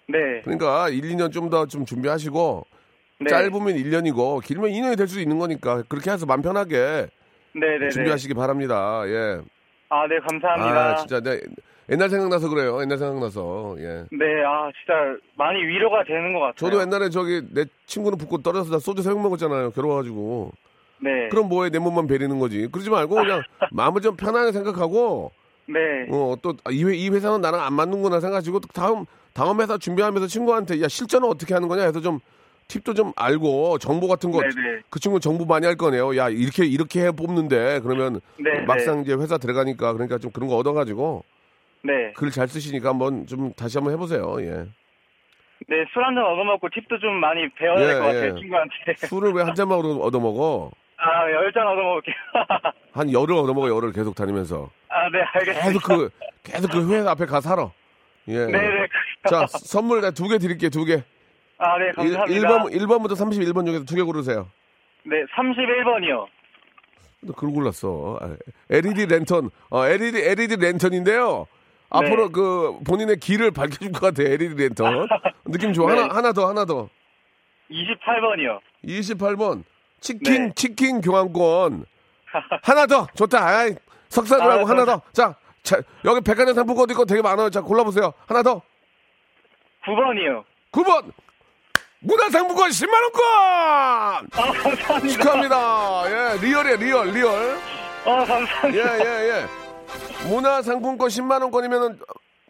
네. 0.08 0.40
그러니까 0.44 0.88
1, 0.88 1.00
2년 1.02 1.32
좀 1.32 1.50
더 1.50 1.66
좀 1.66 1.84
준비하시고 1.84 2.66
네. 3.20 3.26
짧으면 3.28 3.74
1년이고 3.76 4.42
길면 4.44 4.70
2년이 4.70 4.96
될 4.96 5.08
수도 5.08 5.20
있는 5.20 5.38
거니까 5.38 5.82
그렇게 5.88 6.10
해서 6.10 6.26
맘 6.26 6.42
편하게 6.42 7.08
네네네. 7.54 7.88
준비하시기 7.90 8.34
바랍니다. 8.34 9.02
예. 9.06 9.40
아, 9.88 10.06
네, 10.08 10.18
감사합니다. 10.28 10.90
아, 10.92 10.94
진짜 10.96 11.20
내 11.20 11.40
옛날 11.88 12.08
생각나서 12.10 12.48
그래요. 12.48 12.80
옛날 12.82 12.98
생각나서. 12.98 13.76
예. 13.78 14.04
네, 14.10 14.42
아, 14.44 14.68
진짜 14.76 15.16
많이 15.38 15.60
위로가 15.62 16.02
되는 16.04 16.32
것 16.32 16.40
같아요. 16.40 16.54
저도 16.56 16.80
옛날에 16.82 17.08
저기 17.08 17.40
내 17.52 17.64
친구는 17.86 18.18
붙고 18.18 18.42
떨어져서 18.42 18.72
나 18.72 18.78
소주 18.80 19.02
세병 19.02 19.22
먹었잖아요. 19.22 19.70
괴로워가지고. 19.70 20.52
네. 21.00 21.28
그럼 21.30 21.48
뭐해 21.48 21.70
내 21.70 21.78
몸만 21.78 22.06
베리는 22.06 22.38
거지. 22.38 22.68
그러지 22.70 22.90
말고 22.90 23.14
그냥 23.16 23.42
마음을 23.72 24.00
좀 24.00 24.16
편하게 24.16 24.52
생각하고 24.52 25.30
네. 25.66 25.78
어또이 26.10 26.96
이 27.02 27.08
회사는 27.10 27.40
나랑 27.40 27.60
안 27.60 27.72
맞는구나 27.74 28.20
생각하시고 28.20 28.60
또 28.60 28.68
다음 28.68 29.04
다음 29.34 29.60
회사 29.60 29.76
준비하면서 29.76 30.26
친구한테 30.28 30.80
야 30.82 30.88
실전은 30.88 31.28
어떻게 31.28 31.54
하는 31.54 31.68
거냐 31.68 31.82
해서 31.82 32.00
좀 32.00 32.20
팁도 32.68 32.94
좀 32.94 33.12
알고 33.16 33.78
정보 33.78 34.08
같은 34.08 34.30
거그 34.32 34.48
네네. 34.48 34.80
친구 35.00 35.20
정보 35.20 35.44
많이 35.44 35.66
할 35.66 35.76
거네요. 35.76 36.16
야 36.16 36.28
이렇게 36.28 36.64
이렇게 36.64 37.04
해 37.06 37.10
뽑는데 37.12 37.80
그러면 37.80 38.20
네, 38.38 38.60
막상 38.62 39.02
이제 39.02 39.12
회사 39.14 39.38
들어가니까 39.38 39.92
그러니까 39.92 40.18
좀 40.18 40.30
그런 40.32 40.48
거 40.48 40.56
얻어가지고 40.56 41.24
네. 41.84 42.12
글 42.14 42.30
잘 42.30 42.48
쓰시니까 42.48 42.88
한번 42.88 43.26
좀 43.26 43.52
다시 43.52 43.76
한번 43.78 43.92
해보세요. 43.92 44.36
예. 44.40 44.66
네, 45.68 45.84
술 45.92 46.02
한 46.04 46.14
잔 46.14 46.24
얻어먹고 46.24 46.68
팁도 46.70 46.98
좀 46.98 47.14
많이 47.14 47.48
배워야 47.54 47.78
될 47.78 47.88
예, 47.88 47.92
것 47.98 48.00
같아요, 48.06 48.24
예. 48.36 48.40
친구한테. 48.40 49.06
술을 49.06 49.32
왜 49.32 49.42
한 49.42 49.54
잔만 49.54 49.78
얻어- 49.78 50.00
얻어먹어? 50.00 50.70
아, 50.98 51.30
열잔 51.30 51.66
얻어먹을게요. 51.66 52.14
한 52.92 53.12
열을 53.12 53.34
얻어먹어, 53.36 53.68
열을 53.68 53.92
계속 53.92 54.14
다니면서. 54.14 54.70
아, 54.88 55.08
네, 55.10 55.20
알겠습니다. 55.22 55.62
계속 55.66 55.82
그, 55.82 56.10
계속 56.42 56.70
그 56.70 56.92
회사 56.92 57.10
앞에 57.10 57.26
가 57.26 57.40
살아. 57.40 57.70
예. 58.28 58.46
네네. 58.46 58.86
자, 59.28 59.46
선물 59.46 60.00
두 60.14 60.28
개 60.28 60.38
드릴게요, 60.38 60.70
두 60.70 60.84
개. 60.84 61.02
아, 61.58 61.78
네, 61.78 61.86
1, 61.86 61.92
감사합니다. 61.94 62.48
1번, 62.48 62.72
1번부터 62.72 63.12
31번 63.12 63.66
중에서 63.66 63.84
두 63.84 63.94
개 63.94 64.02
고르세요. 64.02 64.48
네, 65.04 65.16
31번이요. 65.36 66.26
너 67.20 67.32
그걸 67.34 67.50
골랐어. 67.52 68.18
아, 68.20 68.36
LED 68.70 69.06
랜턴. 69.06 69.50
어, 69.70 69.84
LED, 69.86 70.18
LED 70.18 70.56
랜턴인데요. 70.56 71.46
앞으로 71.90 72.26
네. 72.26 72.32
그 72.32 72.78
본인의 72.86 73.18
길을 73.18 73.50
밝혀줄 73.52 73.92
것 73.92 74.00
같아, 74.00 74.22
LED 74.22 74.54
랜턴. 74.62 75.06
느낌 75.46 75.72
좋아. 75.72 75.92
네. 75.94 76.00
하나, 76.00 76.14
하나 76.14 76.32
더, 76.32 76.48
하나 76.48 76.64
더. 76.64 76.88
28번이요. 77.70 78.60
28번. 78.84 79.62
치킨, 80.00 80.46
네. 80.48 80.52
치킨 80.54 81.00
교환권. 81.00 81.84
하나 82.62 82.86
더. 82.86 83.06
좋다. 83.14 83.44
아이, 83.46 83.74
석사를 84.08 84.42
아, 84.44 84.52
하고 84.54 84.66
하나 84.66 84.84
네. 84.84 84.92
더. 84.92 85.02
자, 85.12 85.34
자, 85.62 85.80
여기 86.04 86.20
백화점 86.20 86.54
상품권 86.54 86.90
있고 86.90 87.04
되게 87.04 87.22
많아요. 87.22 87.50
자, 87.50 87.60
골라보세요. 87.60 88.12
하나 88.26 88.42
더. 88.42 88.60
9번이요. 89.84 90.44
9번. 90.72 91.12
문화상품권 92.00 92.70
10만원권! 92.70 93.20
아, 93.22 94.28
감사합니다. 94.32 95.08
축하합니다. 95.08 96.04
예, 96.06 96.38
real이에요, 96.40 96.76
real, 96.76 97.06
real. 97.08 97.58
아, 98.04 98.10
예, 98.22 98.26
감사합니다. 98.26 98.98
예, 99.04 99.28
예. 99.30 99.46
문화상품권 100.28 101.08
10만원권이면은 101.08 101.98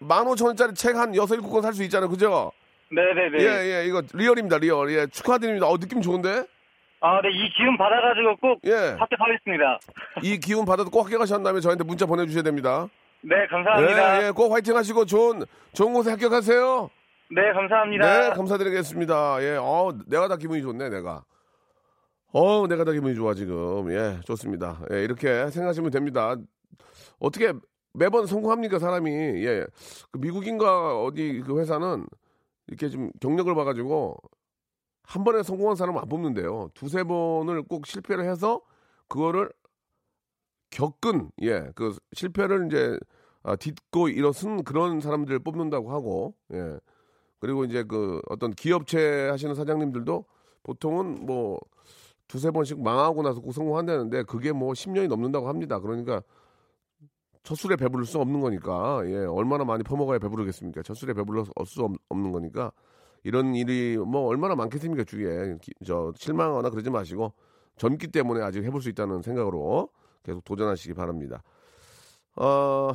15,000원짜리 0.00 0.76
책 0.76 0.96
한 0.96 1.14
6, 1.14 1.24
7권 1.24 1.62
살 1.62 1.72
수 1.72 1.82
있잖아요. 1.84 2.10
그죠? 2.10 2.52
네네네. 2.90 3.38
예, 3.42 3.80
예, 3.80 3.86
이거 3.86 4.02
real입니다, 4.12 4.58
real. 4.58 4.92
예, 4.92 5.06
축하드립니다. 5.06 5.66
어, 5.68 5.78
느낌 5.78 6.02
좋은데? 6.02 6.44
아, 7.00 7.20
네, 7.22 7.28
이 7.30 7.50
기운 7.50 7.76
받아가지고 7.76 8.36
꼭 8.36 8.60
예. 8.64 8.96
합격하겠습니다. 8.98 9.78
이 10.22 10.38
기운 10.40 10.64
받아도 10.64 10.90
꼭 10.90 11.04
합격하신 11.04 11.42
다음에 11.42 11.60
저한테 11.60 11.84
문자 11.84 12.06
보내주셔야 12.06 12.42
됩니다. 12.42 12.88
네, 13.22 13.46
감사합니다. 13.48 14.22
예, 14.22 14.26
예, 14.26 14.30
꼭 14.30 14.52
화이팅 14.52 14.76
하시고 14.76 15.04
좋은, 15.04 15.42
좋은 15.72 15.92
곳에 15.92 16.10
합격하세요. 16.10 16.90
네, 17.30 17.52
감사합니다. 17.52 18.20
네, 18.20 18.30
감사드리겠습니다. 18.30 19.42
예, 19.42 19.56
어, 19.60 19.92
내가 20.06 20.28
다 20.28 20.36
기분이 20.36 20.62
좋네, 20.62 20.88
내가. 20.88 21.24
어, 22.32 22.66
내가 22.66 22.84
다 22.84 22.92
기분이 22.92 23.14
좋아, 23.14 23.34
지금. 23.34 23.90
예, 23.92 24.20
좋습니다. 24.24 24.80
예, 24.92 25.02
이렇게 25.02 25.50
생각하시면 25.50 25.90
됩니다. 25.90 26.36
어떻게 27.18 27.52
매번 27.92 28.26
성공합니까, 28.26 28.78
사람이? 28.78 29.10
예. 29.10 29.66
그 30.12 30.18
미국인가 30.18 31.00
어디 31.00 31.42
그 31.46 31.58
회사는 31.58 32.06
이렇게 32.68 32.88
좀 32.88 33.10
경력을 33.20 33.54
봐가지고 33.54 34.16
한 35.06 35.22
번에 35.24 35.42
성공한 35.42 35.76
사람은 35.76 36.00
안 36.00 36.08
뽑는데요. 36.08 36.70
두세 36.74 37.04
번을 37.04 37.62
꼭 37.62 37.86
실패를 37.86 38.28
해서 38.28 38.60
그거를 39.08 39.50
겪은, 40.70 41.30
예, 41.42 41.70
그 41.74 41.96
실패를 42.12 42.66
이제 42.66 42.98
아, 43.44 43.54
딛고 43.54 44.08
일어선 44.08 44.64
그런 44.64 45.00
사람들을 45.00 45.38
뽑는다고 45.38 45.92
하고, 45.92 46.34
예. 46.52 46.78
그리고 47.38 47.64
이제 47.64 47.84
그 47.84 48.20
어떤 48.28 48.50
기업체 48.50 49.28
하시는 49.28 49.54
사장님들도 49.54 50.24
보통은 50.64 51.24
뭐 51.24 51.60
두세 52.26 52.50
번씩 52.50 52.82
망하고 52.82 53.22
나서 53.22 53.40
꼭 53.40 53.52
성공한다는데 53.52 54.24
그게 54.24 54.50
뭐 54.50 54.72
10년이 54.72 55.06
넘는다고 55.06 55.48
합니다. 55.48 55.78
그러니까 55.78 56.22
첫 57.44 57.54
술에 57.54 57.76
배부를 57.76 58.04
수 58.04 58.18
없는 58.18 58.40
거니까 58.40 59.02
예 59.06 59.18
얼마나 59.18 59.64
많이 59.64 59.84
퍼먹어야 59.84 60.18
배부르겠습니까? 60.18 60.82
첫 60.82 60.94
술에 60.94 61.12
배불러 61.14 61.44
수 61.64 61.84
없- 61.84 61.96
없는 62.08 62.32
거니까 62.32 62.72
이런 63.26 63.56
일이 63.56 63.96
뭐 63.98 64.26
얼마나 64.28 64.54
많겠습니까 64.54 65.02
주위에 65.02 65.56
기- 65.60 65.72
저 65.84 66.12
실망하거나 66.16 66.70
그러지 66.70 66.90
마시고 66.90 67.32
젊기 67.76 68.06
때문에 68.06 68.40
아직 68.40 68.62
해볼 68.62 68.80
수 68.80 68.88
있다는 68.88 69.20
생각으로 69.22 69.88
계속 70.22 70.44
도전하시기 70.44 70.94
바랍니다. 70.94 71.42
어 72.36 72.92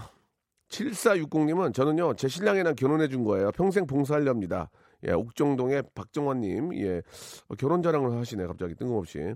7460님은 0.70 1.74
저는요 1.74 2.14
제 2.14 2.30
신랑이랑 2.30 2.76
결혼해 2.76 3.10
준 3.10 3.26
거예요. 3.26 3.52
평생 3.52 3.86
봉사하렵니다. 3.86 4.70
예, 5.06 5.12
옥정동의 5.12 5.84
박정환님, 5.96 6.76
예, 6.76 7.02
어, 7.50 7.56
결혼 7.56 7.82
자랑을 7.84 8.18
하시네 8.18 8.46
갑자기 8.48 8.74
뜬금없이. 8.76 9.34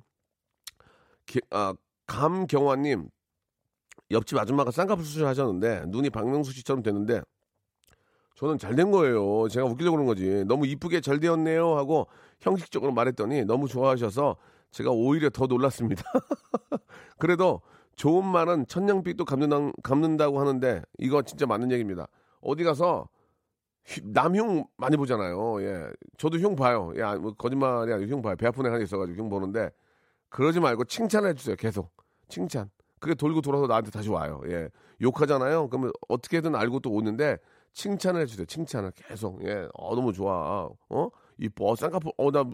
기- 1.26 1.42
아, 1.50 1.74
감경환님, 2.08 3.10
옆집 4.12 4.38
아줌마가 4.38 4.72
쌍꺼풀 4.72 5.04
수술하셨는데 5.04 5.86
눈이 5.88 6.12
박명수 6.12 6.54
씨처럼 6.54 6.84
됐는데 6.84 7.22
저는 8.36 8.58
잘 8.58 8.76
된 8.76 8.91
거예요. 8.91 9.48
제가 9.50 9.65
웃기려고 9.65 9.95
그런 9.98 10.06
거지. 10.06 10.43
너무 10.45 10.67
이쁘게 10.67 11.02
잘 11.02 11.19
되었네요 11.19 11.76
하고 11.78 12.08
형식적으로 12.39 12.91
말했더니 12.91 13.45
너무 13.45 13.67
좋아하셔서 13.67 14.36
제가 14.71 14.91
오히려 14.91 15.30
더 15.30 15.48
놀랐습니다. 15.48 16.04
그래도 17.17 17.62
좋은 17.95 18.26
말은 18.26 18.67
천냥빚도 18.67 19.24
갚는다, 19.24 19.71
갚는다고 19.84 20.39
하는데 20.39 20.82
이거 20.98 21.21
진짜 21.21 21.45
맞는 21.45 21.71
얘기입니다. 21.71 22.08
어디 22.41 22.65
가서 22.65 23.08
휘- 23.86 24.02
남흉 24.04 24.65
많이 24.76 24.98
보잖아요. 24.98 25.62
예. 25.62 25.88
저도 26.17 26.38
흉 26.38 26.56
봐요. 26.58 26.91
야, 26.98 27.15
뭐 27.15 27.34
거짓말이 27.34 27.93
아니고 27.93 28.12
흉 28.12 28.21
봐요. 28.21 28.36
배 28.36 28.48
아픈 28.48 28.65
애 28.65 28.69
하나 28.69 28.84
있어가지고 28.84 29.17
흉 29.17 29.30
보는데 29.30 29.69
그러지 30.30 30.60
말고 30.60 30.84
칭찬을 30.86 31.30
해주세요. 31.30 31.56
계속. 31.56 31.89
칭찬. 32.28 32.69
그게 33.00 33.13
돌고 33.15 33.39
돌아서 33.41 33.67
나한테 33.67 33.91
다시 33.91 34.10
와요. 34.10 34.41
예. 34.48 34.67
욕하잖아요. 35.02 35.69
그러면 35.69 35.91
어떻게든 36.10 36.54
알고 36.56 36.82
또 36.82 36.91
오는데 36.91 37.38
칭찬을 37.76 38.22
해주세요. 38.22 38.46
칭찬을 38.46 38.92
계속. 38.96 39.46
예. 39.46 39.68
어, 39.74 39.94
너무 39.96 40.14
좋아. 40.14 40.70
어? 40.90 41.10
이뻐. 41.38 41.72
어, 41.72 41.76
쌍꺼풀. 41.76 42.14
어, 42.18 42.32
나, 42.32 42.50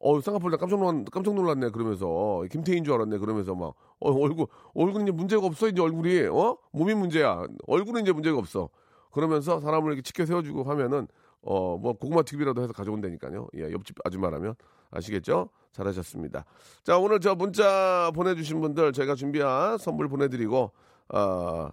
어, 0.00 0.20
쌍꺼풀 0.20 0.50
나 0.50 0.56
깜짝 0.58 0.78
놀랐, 0.78 1.04
깜짝 1.10 1.34
놀랐네. 1.34 1.70
그러면서. 1.70 2.44
김태인 2.50 2.84
줄 2.84 2.94
알았네. 2.94 3.18
그러면서 3.18 3.54
막. 3.54 3.74
어, 3.98 4.12
얼굴, 4.12 4.46
얼굴 4.74 5.02
이제 5.02 5.10
문제가 5.10 5.46
없어. 5.46 5.68
이제 5.68 5.80
얼굴이. 5.80 6.26
어? 6.26 6.58
몸이 6.72 6.94
문제야. 6.94 7.44
얼굴은 7.66 8.02
이제 8.02 8.12
문제가 8.12 8.38
없어. 8.38 8.68
그러면서 9.10 9.58
사람을 9.58 9.92
이렇게 9.92 10.02
치켜 10.02 10.26
세워주고 10.26 10.64
하면은, 10.64 11.08
어, 11.40 11.78
뭐, 11.78 11.94
고구마 11.94 12.22
튀김이라도 12.22 12.62
해서 12.62 12.74
가져온다니까요. 12.74 13.48
예, 13.56 13.72
옆집 13.72 13.96
아줌마라면. 14.04 14.54
아시겠죠? 14.90 15.48
잘하셨습니다. 15.72 16.44
자, 16.82 16.98
오늘 16.98 17.20
저 17.20 17.34
문자 17.34 18.10
보내주신 18.14 18.60
분들 18.60 18.92
저희가 18.92 19.14
준비한 19.14 19.78
선물 19.78 20.08
보내드리고, 20.08 20.72
아, 21.08 21.70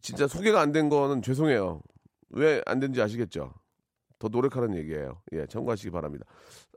진짜 0.00 0.26
소개가 0.26 0.60
안 0.60 0.72
된 0.72 0.88
거는 0.88 1.22
죄송해요. 1.22 1.80
왜 2.30 2.62
안 2.66 2.80
된지 2.80 3.00
아시겠죠? 3.02 3.52
더 4.18 4.28
노력하는 4.28 4.74
얘기예요. 4.76 5.20
예, 5.32 5.46
참고하시기 5.46 5.90
바랍니다. 5.90 6.24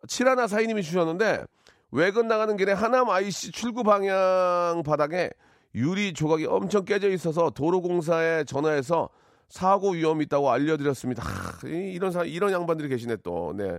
칠하나 0.07 0.47
사인님이 0.47 0.81
주셨는데 0.83 1.43
외근 1.91 2.27
나가는 2.27 2.55
길에 2.57 2.71
하남 2.71 3.09
IC 3.09 3.51
출구 3.51 3.83
방향 3.83 4.81
바닥에 4.85 5.29
유리 5.75 6.13
조각이 6.13 6.45
엄청 6.45 6.85
깨져 6.85 7.09
있어서 7.09 7.49
도로공사에 7.49 8.43
전화해서 8.45 9.09
사고 9.49 9.91
위험이 9.91 10.25
있다고 10.25 10.49
알려드렸습니다. 10.51 11.23
하, 11.23 11.67
이- 11.67 11.93
이런 11.93 12.11
사 12.11 12.23
이런 12.23 12.51
양반들이 12.51 12.89
계시네 12.89 13.17
또. 13.23 13.53
네. 13.55 13.77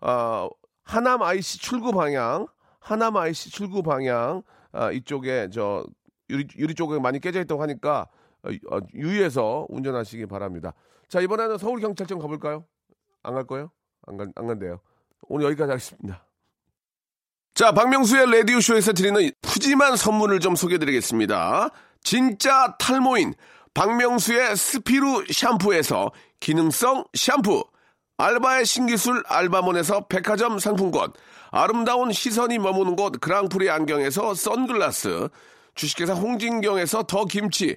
아, 0.00 0.48
하남 0.84 1.22
IC 1.22 1.58
출구 1.58 1.90
방향, 1.92 2.46
하남 2.78 3.16
IC 3.16 3.50
출구 3.50 3.82
방향 3.82 4.42
아, 4.72 4.90
이쪽에 4.92 5.48
저 5.52 5.84
유리, 6.30 6.46
유리 6.56 6.74
쪽에 6.74 6.98
많이 7.00 7.18
깨져 7.20 7.40
있다고 7.40 7.60
하니까 7.62 8.06
유의해서 8.94 9.66
운전하시기 9.68 10.26
바랍니다. 10.26 10.74
자 11.08 11.20
이번에는 11.20 11.58
서울 11.58 11.80
경찰청 11.80 12.18
가볼까요? 12.18 12.64
안 13.22 13.34
갈 13.34 13.44
거예요? 13.44 13.70
안, 14.06 14.16
간, 14.16 14.32
안 14.36 14.46
간대요. 14.46 14.80
오늘 15.22 15.46
여기까지 15.46 15.70
하겠습니다. 15.70 16.24
자, 17.54 17.72
박명수의 17.72 18.30
라디오쇼에서 18.30 18.92
드리는 18.92 19.30
푸짐한 19.42 19.96
선물을 19.96 20.38
좀 20.38 20.54
소개해드리겠습니다. 20.54 21.70
진짜 22.02 22.76
탈모인 22.78 23.34
박명수의 23.74 24.56
스피루 24.56 25.24
샴푸에서 25.30 26.12
기능성 26.40 27.04
샴푸, 27.14 27.64
알바의 28.16 28.64
신기술 28.64 29.24
알바몬에서 29.26 30.06
백화점 30.06 30.58
상품권, 30.60 31.12
아름다운 31.50 32.12
시선이 32.12 32.58
머무는 32.58 32.94
곳 32.94 33.20
그랑프리 33.20 33.68
안경에서 33.70 34.34
선글라스, 34.34 35.28
주식회사 35.74 36.14
홍진경에서 36.14 37.02
더 37.04 37.24
김치, 37.24 37.76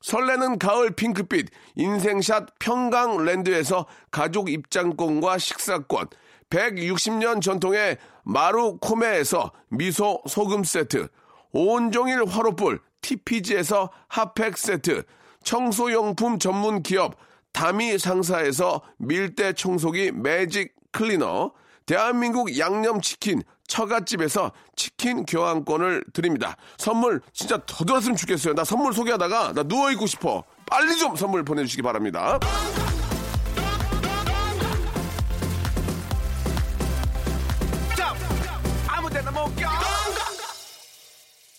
설레는 0.00 0.58
가을 0.58 0.90
핑크빛 0.90 1.48
인생샷 1.76 2.58
평강랜드에서 2.58 3.86
가족 4.10 4.50
입장권과 4.50 5.38
식사권, 5.38 6.08
160년 6.48 7.42
전통의 7.42 7.98
마루코메에서 8.24 9.52
미소 9.68 10.22
소금 10.26 10.64
세트, 10.64 11.08
온종일 11.52 12.24
화로불 12.26 12.80
TPG에서 13.02 13.90
핫팩 14.08 14.56
세트, 14.56 15.04
청소용품 15.42 16.38
전문 16.38 16.82
기업 16.82 17.16
다미 17.52 17.98
상사에서 17.98 18.82
밀대 18.98 19.52
청소기 19.52 20.12
매직 20.12 20.74
클리너, 20.92 21.52
대한민국 21.86 22.58
양념치킨 22.58 23.42
처갓집에서 23.70 24.52
치킨 24.76 25.24
교환권을 25.24 26.04
드립니다. 26.12 26.56
선물 26.76 27.22
진짜 27.32 27.58
더 27.64 27.84
들었으면 27.84 28.16
좋겠어요. 28.16 28.54
나 28.54 28.64
선물 28.64 28.92
소개하다가 28.92 29.52
나 29.54 29.62
누워있고 29.62 30.06
싶어. 30.06 30.44
빨리 30.66 30.98
좀 30.98 31.16
선물 31.16 31.44
보내주시기 31.44 31.82
바랍니다. 31.82 32.38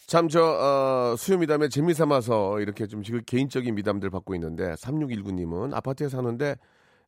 참, 0.05 0.27
저, 0.27 0.43
어, 0.43 1.15
수요 1.17 1.37
미담에 1.37 1.69
재미 1.69 1.93
삼아서 1.93 2.59
이렇게 2.59 2.85
좀 2.85 3.01
지금 3.01 3.21
개인적인 3.25 3.73
미담들 3.75 4.09
받고 4.09 4.35
있는데, 4.35 4.73
3619님은 4.73 5.73
아파트에 5.73 6.09
사는데 6.09 6.57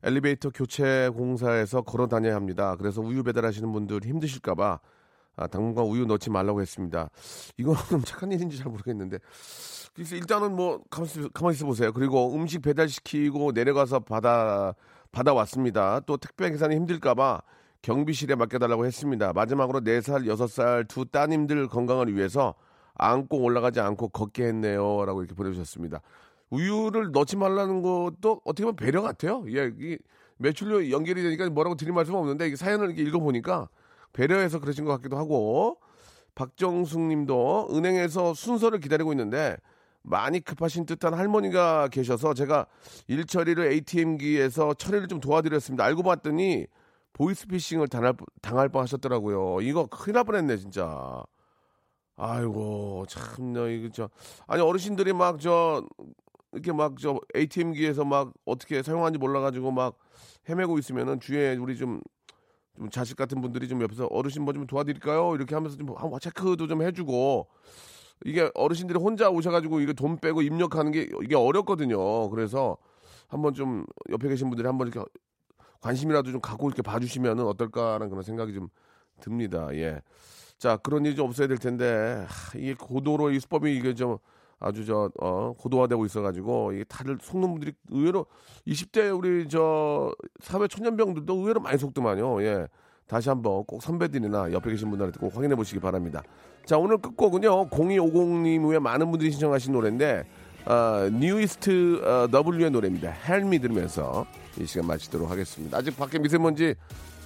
엘리베이터 0.04 0.50
교체 0.50 1.08
공사에서 1.08 1.80
걸어 1.80 2.06
다녀야 2.06 2.34
합니다. 2.34 2.76
그래서 2.76 3.00
우유 3.00 3.22
배달하시는 3.22 3.72
분들 3.72 4.02
힘드실까봐 4.04 4.78
아, 5.36 5.46
당분간 5.46 5.86
우유 5.86 6.04
넣지 6.04 6.30
말라고 6.30 6.60
했습니다. 6.60 7.08
이거는 7.56 7.78
착한 8.04 8.30
일인지 8.30 8.58
잘 8.58 8.70
모르겠는데. 8.70 9.18
그래서 9.94 10.14
일단은 10.14 10.54
뭐, 10.54 10.82
가만히, 10.90 11.28
가만히 11.32 11.56
있어 11.56 11.66
보세요. 11.66 11.92
그리고 11.92 12.34
음식 12.34 12.60
배달시키고 12.60 13.52
내려가서 13.52 14.00
받아, 14.00 14.74
받아왔습니다. 15.10 16.00
또 16.00 16.18
택배 16.18 16.50
계산이 16.50 16.76
힘들까봐 16.76 17.40
경비실에 17.82 18.34
맡겨달라고 18.34 18.86
했습니다. 18.86 19.32
마지막으로 19.32 19.80
4살, 19.80 20.26
6살 20.26 20.86
두 20.86 21.04
따님들 21.06 21.68
건강을 21.68 22.14
위해서 22.14 22.54
안고 22.94 23.38
올라가지 23.38 23.80
않고 23.80 24.08
걷게 24.08 24.44
했네요. 24.44 25.04
라고 25.04 25.22
이렇게 25.22 25.34
보내주셨습니다. 25.34 26.00
우유를 26.54 27.10
넣지 27.12 27.36
말라는 27.36 27.82
것도 27.82 28.40
어떻게 28.44 28.64
보면 28.64 28.76
배려 28.76 29.02
같아요. 29.02 29.44
예, 29.48 29.72
이 29.78 29.98
매출료 30.36 30.90
연결이 30.90 31.22
되니까 31.22 31.48
뭐라고 31.50 31.76
드릴 31.76 31.92
말씀 31.92 32.14
없는데 32.14 32.48
이 32.48 32.56
사연을 32.56 32.86
이렇게 32.86 33.02
읽어보니까 33.02 33.68
배려해서 34.12 34.60
그러신 34.60 34.84
것 34.84 34.92
같기도 34.92 35.16
하고 35.16 35.78
박정숙 36.34 37.00
님도 37.00 37.68
은행에서 37.72 38.34
순서를 38.34 38.80
기다리고 38.80 39.12
있는데 39.12 39.56
많이 40.02 40.40
급하신 40.40 40.86
듯한 40.86 41.14
할머니가 41.14 41.88
계셔서 41.88 42.34
제가 42.34 42.66
일 43.08 43.24
처리를 43.24 43.72
ATM기에서 43.72 44.74
처리를 44.74 45.08
좀 45.08 45.20
도와드렸습니다. 45.20 45.84
알고 45.84 46.02
봤더니 46.02 46.66
보이스피싱을 47.14 47.88
당할, 47.88 48.14
당할 48.42 48.68
뻔 48.68 48.82
하셨더라고요. 48.82 49.62
이거 49.62 49.86
큰일 49.86 50.14
날 50.14 50.24
뻔했네, 50.24 50.58
진짜. 50.58 51.22
아이고, 52.16 53.06
참나, 53.08 53.68
이거 53.68 53.88
저. 53.92 54.10
아니, 54.46 54.60
어르신들이 54.62 55.12
막 55.12 55.40
저, 55.40 55.82
이렇게 56.54 56.72
막 56.72 56.94
저 57.00 57.20
ATM기에서 57.36 58.04
막 58.04 58.32
어떻게 58.44 58.82
사용하는지 58.82 59.18
몰라가지고 59.18 59.70
막 59.72 59.98
헤매고 60.48 60.78
있으면은 60.78 61.20
주위에 61.20 61.56
우리 61.56 61.76
좀, 61.76 62.00
좀 62.76 62.88
자식 62.90 63.16
같은 63.16 63.40
분들이 63.40 63.68
좀 63.68 63.82
옆에서 63.82 64.06
어르신 64.06 64.42
뭐 64.42 64.54
좀 64.54 64.66
도와드릴까요? 64.66 65.34
이렇게 65.34 65.54
하면서 65.54 65.76
좀 65.76 65.94
한번 65.96 66.20
체크도 66.20 66.66
좀 66.66 66.82
해주고 66.82 67.48
이게 68.24 68.50
어르신들이 68.54 68.98
혼자 68.98 69.28
오셔가지고 69.30 69.80
이거 69.80 69.92
돈 69.92 70.16
빼고 70.18 70.42
입력하는 70.42 70.92
게 70.92 71.08
이게 71.22 71.34
어렵거든요. 71.36 72.30
그래서 72.30 72.76
한번 73.28 73.54
좀 73.54 73.84
옆에 74.10 74.28
계신 74.28 74.48
분들이 74.48 74.66
한번 74.66 74.88
이렇게 74.88 75.04
관심이라도 75.80 76.30
좀 76.32 76.40
갖고 76.40 76.68
이렇게 76.68 76.82
봐주시면은 76.82 77.44
어떨까라는 77.46 78.08
그런 78.08 78.22
생각이 78.22 78.54
좀 78.54 78.68
듭니다. 79.20 79.68
예. 79.74 80.00
자, 80.58 80.76
그런 80.78 81.04
일이 81.04 81.14
좀 81.16 81.26
없어야 81.28 81.46
될 81.48 81.58
텐데, 81.58 82.24
하, 82.28 82.58
이게 82.58 82.74
고도로 82.74 83.32
이 83.32 83.40
수법이 83.40 83.76
이게 83.76 83.92
좀 83.94 84.16
아주 84.60 84.84
저, 84.84 85.10
어, 85.20 85.54
고도화되고 85.58 86.06
있어가지고, 86.06 86.72
이게 86.72 86.84
다들 86.84 87.18
속는 87.20 87.50
분들이 87.50 87.72
의외로 87.90 88.26
20대 88.66 89.16
우리 89.16 89.48
저 89.48 90.14
사회 90.40 90.66
초년병들도 90.66 91.34
의외로 91.34 91.60
많이 91.60 91.78
속더만요. 91.78 92.42
예. 92.42 92.68
다시 93.06 93.28
한번 93.28 93.64
꼭 93.64 93.82
선배들이나 93.82 94.52
옆에 94.52 94.70
계신 94.70 94.88
분들한테 94.88 95.20
꼭 95.20 95.36
확인해 95.36 95.54
보시기 95.54 95.78
바랍니다. 95.80 96.22
자, 96.64 96.78
오늘 96.78 96.98
끝곡은요, 96.98 97.68
0250님 97.68 98.68
외에 98.70 98.78
많은 98.78 99.10
분들이 99.10 99.30
신청하신 99.30 99.72
노래인데, 99.72 100.24
어, 100.66 101.08
뉴이스트 101.12 102.00
어, 102.02 102.28
W의 102.32 102.70
노래입니다. 102.70 103.10
헬미 103.10 103.58
들으면서 103.58 104.26
이 104.58 104.64
시간 104.64 104.86
마치도록 104.86 105.30
하겠습니다. 105.30 105.76
아직 105.76 105.96
밖에 105.96 106.18
미세먼지 106.18 106.74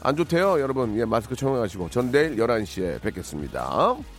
안 0.01 0.17
좋대요, 0.17 0.61
여러분. 0.61 0.97
예, 0.99 1.05
마스크 1.05 1.37
착용하시고. 1.37 1.91
전 1.91 2.11
내일 2.11 2.37
11시에 2.37 3.01
뵙겠습니다. 3.01 4.18